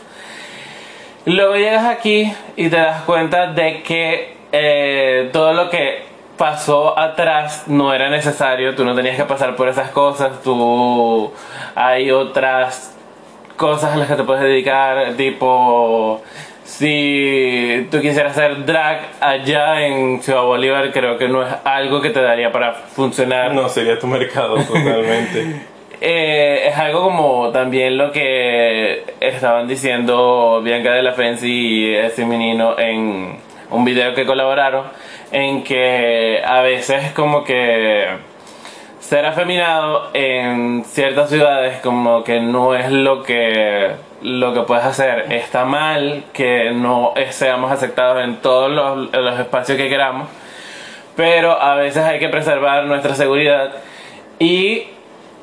Luego 1.25 1.55
llegas 1.55 1.85
aquí 1.85 2.31
y 2.55 2.69
te 2.69 2.77
das 2.77 3.03
cuenta 3.03 3.47
de 3.47 3.81
que 3.83 4.35
eh, 4.51 5.29
todo 5.31 5.53
lo 5.53 5.69
que 5.69 6.12
pasó 6.37 6.97
atrás 6.97 7.63
no 7.67 7.93
era 7.93 8.09
necesario, 8.09 8.75
tú 8.75 8.83
no 8.85 8.95
tenías 8.95 9.15
que 9.15 9.25
pasar 9.25 9.55
por 9.55 9.69
esas 9.69 9.89
cosas, 9.91 10.41
tú 10.41 11.31
hay 11.75 12.11
otras 12.11 12.95
cosas 13.57 13.93
a 13.93 13.97
las 13.97 14.07
que 14.07 14.15
te 14.15 14.23
puedes 14.23 14.43
dedicar, 14.43 15.13
tipo 15.15 16.21
si 16.63 17.87
tú 17.91 17.99
quisieras 17.99 18.31
hacer 18.31 18.65
drag 18.65 19.01
allá 19.19 19.85
en 19.85 20.21
Ciudad 20.21 20.41
Bolívar, 20.43 20.91
creo 20.91 21.17
que 21.17 21.27
no 21.27 21.43
es 21.43 21.53
algo 21.63 22.01
que 22.01 22.09
te 22.09 22.21
daría 22.21 22.51
para 22.51 22.73
funcionar. 22.73 23.53
No 23.53 23.69
sería 23.69 23.99
tu 23.99 24.07
mercado 24.07 24.55
totalmente. 24.67 25.61
Eh, 26.01 26.67
es 26.67 26.77
algo 26.77 27.03
como 27.03 27.51
también 27.51 27.97
lo 27.97 28.11
que 28.11 29.03
estaban 29.19 29.67
diciendo 29.67 30.61
Bianca 30.63 30.91
de 30.93 31.03
la 31.03 31.13
Fenci 31.13 31.47
y 31.47 31.95
ese 31.95 32.25
menino 32.25 32.77
en 32.77 33.37
un 33.69 33.85
video 33.85 34.13
que 34.13 34.25
colaboraron, 34.25 34.85
en 35.33 35.63
que 35.63 36.41
a 36.45 36.61
veces 36.61 37.11
como 37.11 37.43
que 37.43 38.07
ser 39.01 39.25
afeminado 39.25 40.09
en 40.13 40.85
ciertas 40.85 41.29
ciudades 41.29 41.81
como 41.81 42.23
que 42.23 42.39
no 42.39 42.75
es 42.75 42.89
lo 42.89 43.23
que 43.23 43.91
lo 44.21 44.53
que 44.53 44.61
puedes 44.61 44.85
hacer. 44.85 45.33
Está 45.33 45.65
mal 45.65 46.23
que 46.31 46.71
no 46.71 47.13
seamos 47.31 47.69
aceptados 47.71 48.23
en 48.23 48.37
todos 48.37 48.71
los, 48.71 49.11
los 49.11 49.39
espacios 49.39 49.77
que 49.77 49.89
queramos 49.89 50.29
pero 51.15 51.61
a 51.61 51.75
veces 51.75 52.03
hay 52.03 52.19
que 52.19 52.29
preservar 52.29 52.85
nuestra 52.85 53.15
seguridad 53.15 53.71
y 54.39 54.83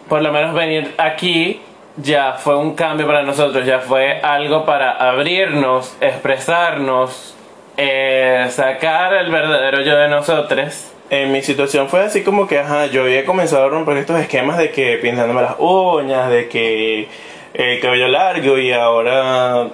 por 0.08 0.22
lo 0.22 0.32
menos 0.32 0.54
venir 0.54 0.94
aquí 0.98 1.60
ya 1.96 2.34
fue 2.34 2.56
un 2.56 2.74
cambio 2.74 3.06
para 3.06 3.22
nosotros, 3.22 3.66
ya 3.66 3.80
fue 3.80 4.20
algo 4.20 4.64
para 4.64 4.90
abrirnos, 4.92 5.96
expresarnos, 6.00 7.36
eh, 7.76 8.46
sacar 8.50 9.14
el 9.14 9.30
verdadero 9.30 9.82
yo 9.82 9.96
de 9.96 10.08
nosotros. 10.08 10.92
En 11.10 11.32
mi 11.32 11.42
situación 11.42 11.88
fue 11.88 12.00
así 12.00 12.22
como 12.22 12.46
que, 12.46 12.58
ajá, 12.58 12.86
yo 12.86 13.02
había 13.02 13.24
comenzado 13.24 13.64
a 13.64 13.68
romper 13.68 13.96
estos 13.96 14.20
esquemas 14.20 14.58
de 14.58 14.70
que 14.70 14.96
pintándome 14.98 15.42
las 15.42 15.56
uñas, 15.58 16.30
de 16.30 16.48
que 16.48 17.08
el 17.54 17.80
cabello 17.80 18.08
largo 18.08 18.58
y 18.58 18.72
ahora 18.72 19.68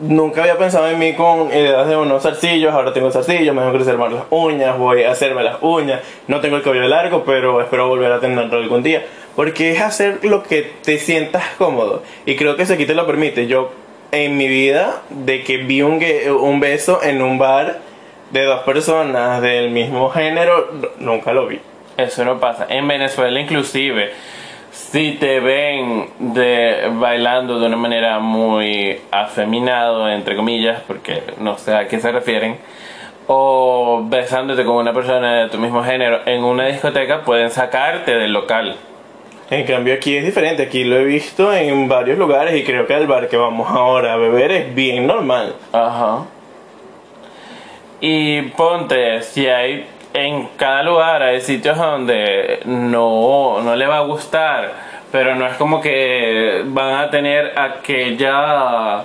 nunca 0.00 0.42
había 0.42 0.58
pensado 0.58 0.88
en 0.88 0.98
mí 0.98 1.14
con 1.14 1.48
ideas 1.48 1.88
de 1.88 1.96
unos 1.96 2.22
zarcillos, 2.22 2.72
ahora 2.72 2.92
tengo 2.92 3.10
zarcillos, 3.10 3.54
me 3.54 3.60
tengo 3.60 3.72
que 3.72 3.78
crecer 3.78 3.96
más 3.96 4.12
las 4.12 4.24
uñas, 4.30 4.76
voy 4.78 5.04
a 5.04 5.12
hacerme 5.12 5.42
las 5.42 5.56
uñas, 5.60 6.00
no 6.26 6.40
tengo 6.40 6.56
el 6.56 6.62
cabello 6.62 6.88
largo, 6.88 7.24
pero 7.24 7.60
espero 7.60 7.88
volver 7.88 8.12
a 8.12 8.20
tenerlo 8.20 8.58
algún 8.58 8.82
día. 8.82 9.04
Porque 9.36 9.72
es 9.72 9.80
hacer 9.80 10.24
lo 10.24 10.42
que 10.42 10.62
te 10.84 10.98
sientas 10.98 11.44
cómodo. 11.58 12.02
Y 12.24 12.36
creo 12.36 12.56
que 12.56 12.62
eso 12.62 12.74
aquí 12.74 12.86
te 12.86 12.94
lo 12.94 13.06
permite. 13.06 13.46
Yo, 13.46 13.72
en 14.14 14.36
mi 14.36 14.46
vida, 14.46 15.02
de 15.10 15.42
que 15.42 15.58
vi 15.58 15.82
un, 15.82 15.98
beso 16.60 17.02
en 17.02 17.20
un 17.20 17.36
bar 17.36 17.80
de 18.30 18.44
dos 18.44 18.60
personas 18.60 19.42
del 19.42 19.70
mismo 19.70 20.08
género, 20.10 20.70
nunca 20.98 21.32
lo 21.32 21.46
vi. 21.46 21.60
Eso 21.96 22.24
no 22.24 22.38
pasa. 22.38 22.66
En 22.68 22.86
Venezuela 22.86 23.40
inclusive, 23.40 24.12
si 24.70 25.12
te 25.12 25.40
ven 25.40 26.08
de 26.18 26.90
bailando 26.92 27.58
de 27.58 27.66
una 27.66 27.76
manera 27.76 28.20
muy 28.20 29.00
afeminado, 29.10 30.08
entre 30.08 30.36
comillas, 30.36 30.80
porque 30.86 31.22
no 31.38 31.58
sé 31.58 31.74
a 31.74 31.88
qué 31.88 32.00
se 32.00 32.12
refieren, 32.12 32.58
o 33.26 34.04
besándote 34.04 34.64
con 34.64 34.76
una 34.76 34.92
persona 34.92 35.42
de 35.42 35.48
tu 35.48 35.58
mismo 35.58 35.82
género 35.82 36.20
en 36.26 36.44
una 36.44 36.66
discoteca, 36.66 37.22
pueden 37.22 37.50
sacarte 37.50 38.14
del 38.14 38.32
local. 38.32 38.76
En 39.50 39.66
cambio 39.66 39.94
aquí 39.94 40.16
es 40.16 40.24
diferente, 40.24 40.62
aquí 40.62 40.84
lo 40.84 40.96
he 40.96 41.04
visto 41.04 41.52
en 41.52 41.86
varios 41.88 42.18
lugares 42.18 42.54
y 42.56 42.64
creo 42.64 42.86
que 42.86 42.94
el 42.94 43.06
bar 43.06 43.28
que 43.28 43.36
vamos 43.36 43.70
ahora 43.70 44.14
a 44.14 44.16
beber 44.16 44.50
es 44.52 44.74
bien 44.74 45.06
normal. 45.06 45.54
Ajá. 45.72 46.24
Y 48.00 48.42
ponte, 48.42 49.22
si 49.22 49.46
hay 49.46 49.86
en 50.12 50.48
cada 50.56 50.82
lugar 50.82 51.22
hay 51.22 51.40
sitios 51.40 51.76
donde 51.76 52.60
no, 52.64 53.60
no 53.62 53.76
le 53.76 53.86
va 53.86 53.98
a 53.98 54.02
gustar, 54.02 54.72
pero 55.12 55.34
no 55.34 55.46
es 55.46 55.54
como 55.56 55.80
que 55.80 56.62
van 56.66 56.94
a 56.94 57.10
tener 57.10 57.52
aquella 57.58 59.04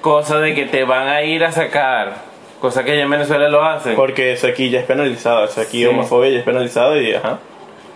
cosa 0.00 0.38
de 0.40 0.54
que 0.54 0.66
te 0.66 0.84
van 0.84 1.08
a 1.08 1.22
ir 1.22 1.44
a 1.44 1.52
sacar, 1.52 2.14
cosa 2.60 2.84
que 2.84 2.96
ya 2.96 3.02
en 3.02 3.10
Venezuela 3.10 3.48
lo 3.48 3.62
hacen. 3.64 3.94
Porque 3.96 4.32
eso 4.32 4.46
aquí 4.46 4.70
ya 4.70 4.80
es 4.80 4.86
penalizado, 4.86 5.44
eso 5.44 5.60
aquí 5.60 5.80
Sí. 5.80 5.86
homofobia 5.86 6.30
ya 6.30 6.38
es 6.38 6.44
penalizado 6.44 7.00
y 7.00 7.14
ajá, 7.14 7.38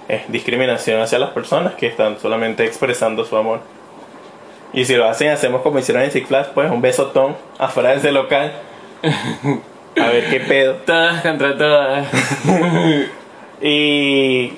es 0.08 0.30
discriminación 0.30 1.00
hacia 1.00 1.18
las 1.18 1.30
personas 1.30 1.74
que 1.74 1.86
están 1.86 2.18
solamente 2.18 2.64
expresando 2.64 3.24
su 3.24 3.36
amor. 3.36 3.60
Y 4.72 4.84
si 4.84 4.96
lo 4.96 5.08
hacen, 5.08 5.30
hacemos 5.30 5.62
como 5.62 5.78
hicieron 5.78 6.02
en 6.02 6.10
Six 6.10 6.26
Flags, 6.26 6.48
pues 6.52 6.70
un 6.70 6.80
besotón 6.80 7.36
afuera 7.58 7.90
de 7.90 7.96
ese 7.96 8.12
local. 8.12 8.52
A 10.00 10.06
ver 10.08 10.28
qué 10.28 10.40
pedo. 10.40 10.74
Todas 10.86 11.22
contra 11.22 11.56
todas. 11.56 12.08
Y 13.60 14.52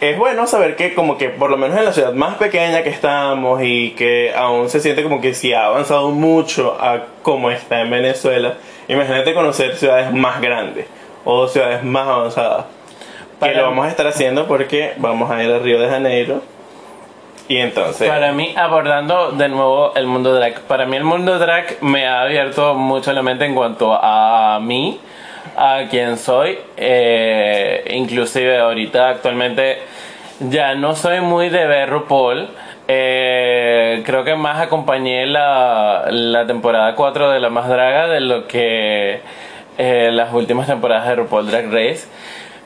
es 0.00 0.16
bueno 0.16 0.46
saber 0.46 0.76
que 0.76 0.94
como 0.94 1.18
que 1.18 1.28
por 1.28 1.50
lo 1.50 1.56
menos 1.56 1.76
en 1.76 1.84
la 1.84 1.92
ciudad 1.92 2.12
más 2.12 2.36
pequeña 2.36 2.82
que 2.82 2.88
estamos 2.88 3.60
y 3.62 3.90
que 3.90 4.32
aún 4.34 4.70
se 4.70 4.80
siente 4.80 5.02
como 5.02 5.20
que 5.20 5.34
sí 5.34 5.52
ha 5.52 5.66
avanzado 5.66 6.10
mucho 6.12 6.76
a 6.80 7.06
como 7.22 7.50
está 7.50 7.80
en 7.80 7.90
Venezuela, 7.90 8.54
imagínate 8.86 9.34
conocer 9.34 9.76
ciudades 9.76 10.12
más 10.12 10.40
grandes 10.40 10.86
o 11.24 11.48
ciudades 11.48 11.82
más 11.82 12.06
avanzadas. 12.06 12.77
Que 13.40 13.46
Para- 13.46 13.52
lo 13.58 13.62
vamos 13.64 13.86
a 13.86 13.88
estar 13.90 14.06
haciendo 14.06 14.46
porque 14.46 14.94
vamos 14.96 15.30
a 15.30 15.42
ir 15.42 15.52
a 15.52 15.58
Río 15.58 15.80
de 15.80 15.88
Janeiro. 15.88 16.42
Y 17.46 17.56
entonces... 17.58 18.08
Para 18.08 18.32
mí, 18.32 18.52
abordando 18.56 19.30
de 19.32 19.48
nuevo 19.48 19.94
el 19.94 20.06
mundo 20.06 20.34
drag, 20.34 20.60
para 20.62 20.84
mí 20.84 20.96
el 20.96 21.04
mundo 21.04 21.38
drag 21.38 21.76
me 21.82 22.06
ha 22.06 22.20
abierto 22.22 22.74
mucho 22.74 23.12
la 23.12 23.22
mente 23.22 23.46
en 23.46 23.54
cuanto 23.54 23.94
a 23.94 24.58
mí, 24.60 25.00
a 25.56 25.84
quien 25.88 26.18
soy. 26.18 26.58
Eh, 26.76 27.84
inclusive 27.94 28.58
ahorita 28.58 29.08
actualmente 29.08 29.78
ya 30.40 30.74
no 30.74 30.94
soy 30.94 31.20
muy 31.22 31.48
de 31.48 31.66
ver 31.66 31.88
RuPaul. 31.88 32.48
Eh, 32.86 34.02
creo 34.04 34.24
que 34.24 34.34
más 34.34 34.60
acompañé 34.60 35.24
la, 35.26 36.06
la 36.10 36.46
temporada 36.46 36.94
4 36.94 37.30
de 37.30 37.40
La 37.40 37.48
Más 37.50 37.68
Draga 37.68 38.08
de 38.08 38.20
lo 38.20 38.46
que 38.46 39.20
eh, 39.78 40.10
las 40.12 40.32
últimas 40.34 40.66
temporadas 40.66 41.08
de 41.08 41.14
RuPaul 41.16 41.50
Drag 41.50 41.66
Race. 41.72 42.06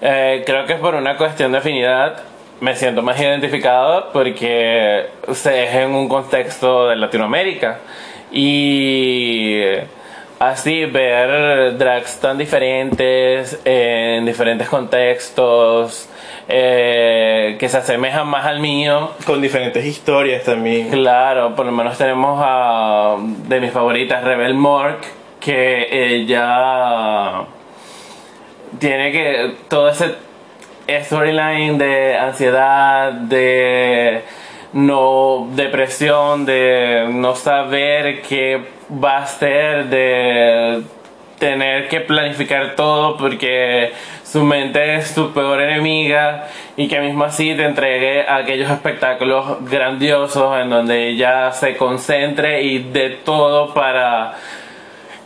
Eh, 0.05 0.43
creo 0.45 0.67
que 0.67 0.73
es 0.73 0.81
por 0.81 0.97
una 0.97 1.17
cuestión 1.17 1.53
de 1.53 1.59
afinidad. 1.59 2.25
Me 2.61 2.75
siento 2.75 3.03
más 3.03 3.21
identificado 3.21 4.11
porque 4.13 5.07
se 5.33 5.65
es 5.65 5.75
en 5.75 5.95
un 5.95 6.09
contexto 6.09 6.89
de 6.89 6.97
Latinoamérica. 6.97 7.79
Y 8.33 9.63
así 10.41 10.87
ver 10.87 11.77
drags 11.79 12.19
tan 12.19 12.37
diferentes 12.37 13.61
en 13.65 14.27
diferentes 14.27 14.69
contextos 14.69 16.09
eh, 16.49 17.57
que 17.61 17.69
se 17.69 17.79
asemejan 17.79 18.27
más 18.27 18.45
al 18.45 18.59
mío. 18.59 19.13
Con 19.25 19.41
diferentes 19.41 19.85
historias 19.85 20.43
también. 20.43 20.91
Claro, 20.91 21.55
por 21.55 21.65
lo 21.67 21.73
menos 21.73 21.97
tenemos 21.97 22.41
a 22.43 23.17
de 23.21 23.61
mis 23.61 23.71
favoritas 23.71 24.25
Rebel 24.25 24.55
Mork 24.55 25.01
que 25.39 25.89
ella 25.91 27.47
tiene 28.83 29.13
que 29.13 29.55
todo 29.69 29.89
ese 29.89 30.17
storyline 30.89 31.79
de 31.79 32.17
ansiedad, 32.19 33.13
de 33.13 34.23
no 34.73 35.47
depresión, 35.53 36.45
de 36.45 37.07
no 37.09 37.37
saber 37.37 38.23
qué 38.23 38.61
va 38.93 39.19
a 39.19 39.27
ser, 39.27 39.85
de 39.87 40.83
tener 41.39 41.89
que 41.89 42.01
planificar 42.01 42.75
todo 42.75 43.17
porque 43.17 43.93
su 44.25 44.43
mente 44.43 44.97
es 44.97 45.13
su 45.13 45.33
peor 45.33 45.61
enemiga 45.61 46.49
y 46.77 46.89
que 46.89 46.99
mismo 46.99 47.23
así 47.23 47.55
te 47.55 47.65
entregue 47.65 48.29
aquellos 48.29 48.69
espectáculos 48.69 49.59
grandiosos 49.71 50.61
en 50.61 50.71
donde 50.71 51.11
ella 51.11 51.53
se 51.53 51.77
concentre 51.77 52.63
y 52.63 52.79
de 52.79 53.11
todo 53.11 53.75
para 53.75 54.35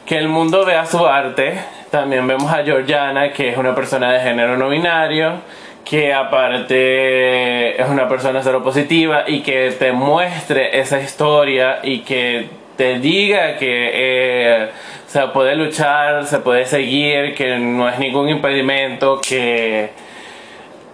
que 0.05 0.19
el 0.19 0.29
mundo 0.29 0.67
vea 0.67 0.85
su 0.85 1.07
arte. 1.07 1.76
También 1.97 2.27
vemos 2.27 2.53
a 2.53 2.63
Georgiana, 2.63 3.33
que 3.33 3.49
es 3.49 3.57
una 3.57 3.75
persona 3.75 4.13
de 4.13 4.21
género 4.21 4.59
no 4.59 4.69
binario, 4.69 5.41
que 5.83 6.13
aparte 6.13 7.81
es 7.81 7.89
una 7.89 8.07
persona 8.07 8.43
seropositiva 8.43 9.25
y 9.27 9.41
que 9.41 9.71
te 9.71 9.93
muestre 9.93 10.79
esa 10.79 11.01
historia 11.01 11.79
y 11.83 12.01
que 12.01 12.51
te 12.77 12.99
diga 12.99 13.57
que 13.57 13.93
eh, 13.95 14.69
se 15.07 15.27
puede 15.29 15.57
luchar, 15.57 16.27
se 16.27 16.41
puede 16.41 16.67
seguir, 16.67 17.35
que 17.35 17.57
no 17.57 17.89
es 17.89 17.99
ningún 17.99 18.29
impedimento, 18.29 19.19
que 19.27 19.89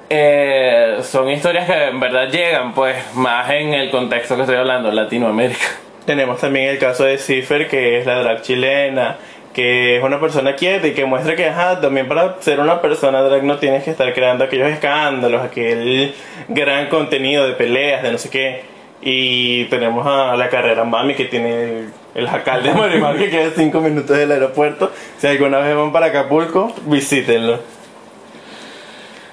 eh, 0.08 0.98
son 1.02 1.30
historias 1.30 1.66
que 1.66 1.86
en 1.86 1.98
verdad 1.98 2.28
llegan, 2.30 2.74
pues, 2.74 3.12
más 3.16 3.50
en 3.50 3.74
el 3.74 3.90
contexto 3.90 4.36
que 4.36 4.42
estoy 4.42 4.56
hablando, 4.56 4.92
Latinoamérica. 4.92 5.66
Tenemos 6.06 6.40
también 6.40 6.68
el 6.68 6.78
caso 6.78 7.02
de 7.02 7.18
Cipher, 7.18 7.66
que 7.66 7.98
es 7.98 8.06
la 8.06 8.22
drag 8.22 8.42
chilena, 8.42 9.16
que 9.52 9.98
es 9.98 10.02
una 10.02 10.18
persona 10.20 10.56
quieta 10.56 10.86
y 10.86 10.92
que 10.92 11.04
muestra 11.04 11.36
que, 11.36 11.46
ajá, 11.46 11.80
también 11.80 12.08
para 12.08 12.40
ser 12.40 12.60
una 12.60 12.80
persona 12.80 13.22
drag 13.22 13.44
no 13.44 13.58
tienes 13.58 13.84
que 13.84 13.90
estar 13.90 14.12
creando 14.14 14.44
aquellos 14.44 14.70
escándalos, 14.70 15.42
aquel 15.42 16.14
gran 16.48 16.88
contenido 16.88 17.46
de 17.46 17.52
peleas, 17.52 18.02
de 18.02 18.12
no 18.12 18.18
sé 18.18 18.30
qué. 18.30 18.62
Y 19.02 19.64
tenemos 19.64 20.06
a 20.06 20.36
la 20.36 20.48
carrera 20.48 20.84
Mami, 20.84 21.14
que 21.14 21.24
tiene 21.24 21.62
el, 21.64 21.92
el 22.14 22.28
jacal 22.28 22.62
de 22.62 22.72
Marimar, 22.74 23.16
que 23.16 23.30
queda 23.30 23.50
5 23.54 23.80
minutos 23.80 24.16
del 24.16 24.32
aeropuerto. 24.32 24.90
Si 25.18 25.26
alguna 25.26 25.58
vez 25.58 25.76
van 25.76 25.92
para 25.92 26.06
Acapulco, 26.06 26.72
visítenlo. 26.86 27.58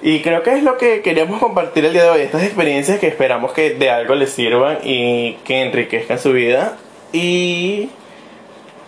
Y 0.01 0.21
creo 0.21 0.43
que 0.43 0.51
es 0.51 0.63
lo 0.63 0.77
que 0.77 1.01
queríamos 1.01 1.39
compartir 1.39 1.85
el 1.85 1.93
día 1.93 2.03
de 2.03 2.09
hoy, 2.09 2.21
estas 2.21 2.43
experiencias 2.43 2.99
que 2.99 3.07
esperamos 3.07 3.51
que 3.51 3.71
de 3.71 3.89
algo 3.89 4.15
les 4.15 4.29
sirvan 4.29 4.79
y 4.83 5.33
que 5.43 5.61
enriquezcan 5.61 6.19
su 6.19 6.31
vida. 6.31 6.77
Y 7.11 7.89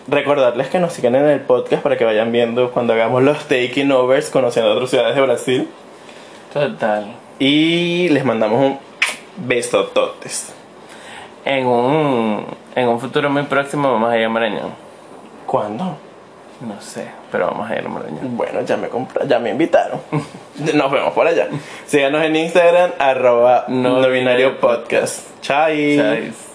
recordarles 0.07 0.69
que 0.69 0.79
nos 0.79 0.93
sigan 0.93 1.15
en 1.15 1.25
el 1.25 1.41
podcast 1.41 1.83
para 1.83 1.97
que 1.97 2.05
vayan 2.05 2.31
viendo 2.31 2.71
cuando 2.71 2.93
hagamos 2.93 3.23
los 3.23 3.39
taking 3.45 3.91
overs 3.91 4.29
conociendo 4.29 4.71
otras 4.71 4.89
ciudades 4.89 5.15
de 5.15 5.21
Brasil. 5.21 5.67
Total. 6.53 7.15
Y 7.39 8.09
les 8.09 8.25
mandamos 8.25 8.59
un 8.59 8.79
beso 9.47 9.85
totes. 9.85 10.53
En 11.45 11.65
un, 11.65 12.45
en 12.75 12.87
un 12.87 12.99
futuro 12.99 13.29
muy 13.29 13.43
próximo 13.43 13.91
vamos 13.91 14.11
a 14.11 14.17
ir 14.17 14.25
a 14.25 14.29
Marañón. 14.29 14.71
¿Cuándo? 15.45 15.97
No 16.61 16.79
sé, 16.79 17.07
pero 17.31 17.47
vamos 17.47 17.69
a 17.69 17.75
ir 17.75 17.85
a 17.85 17.89
Marañón. 17.89 18.37
Bueno, 18.37 18.61
ya 18.61 18.77
me 18.77 18.87
compra, 18.89 19.25
ya 19.25 19.39
me 19.39 19.49
invitaron. 19.49 19.99
Nos 20.75 20.91
vemos 20.91 21.13
por 21.13 21.25
allá. 21.25 21.47
Síganos 21.87 22.23
en 22.23 22.35
Instagram, 22.35 22.91
arroba 22.99 23.65
No 23.67 23.99
no 23.99 24.09
binario 24.09 24.59
podcast. 24.59 25.41
Chai. 25.41 25.97
Chais. 25.97 26.50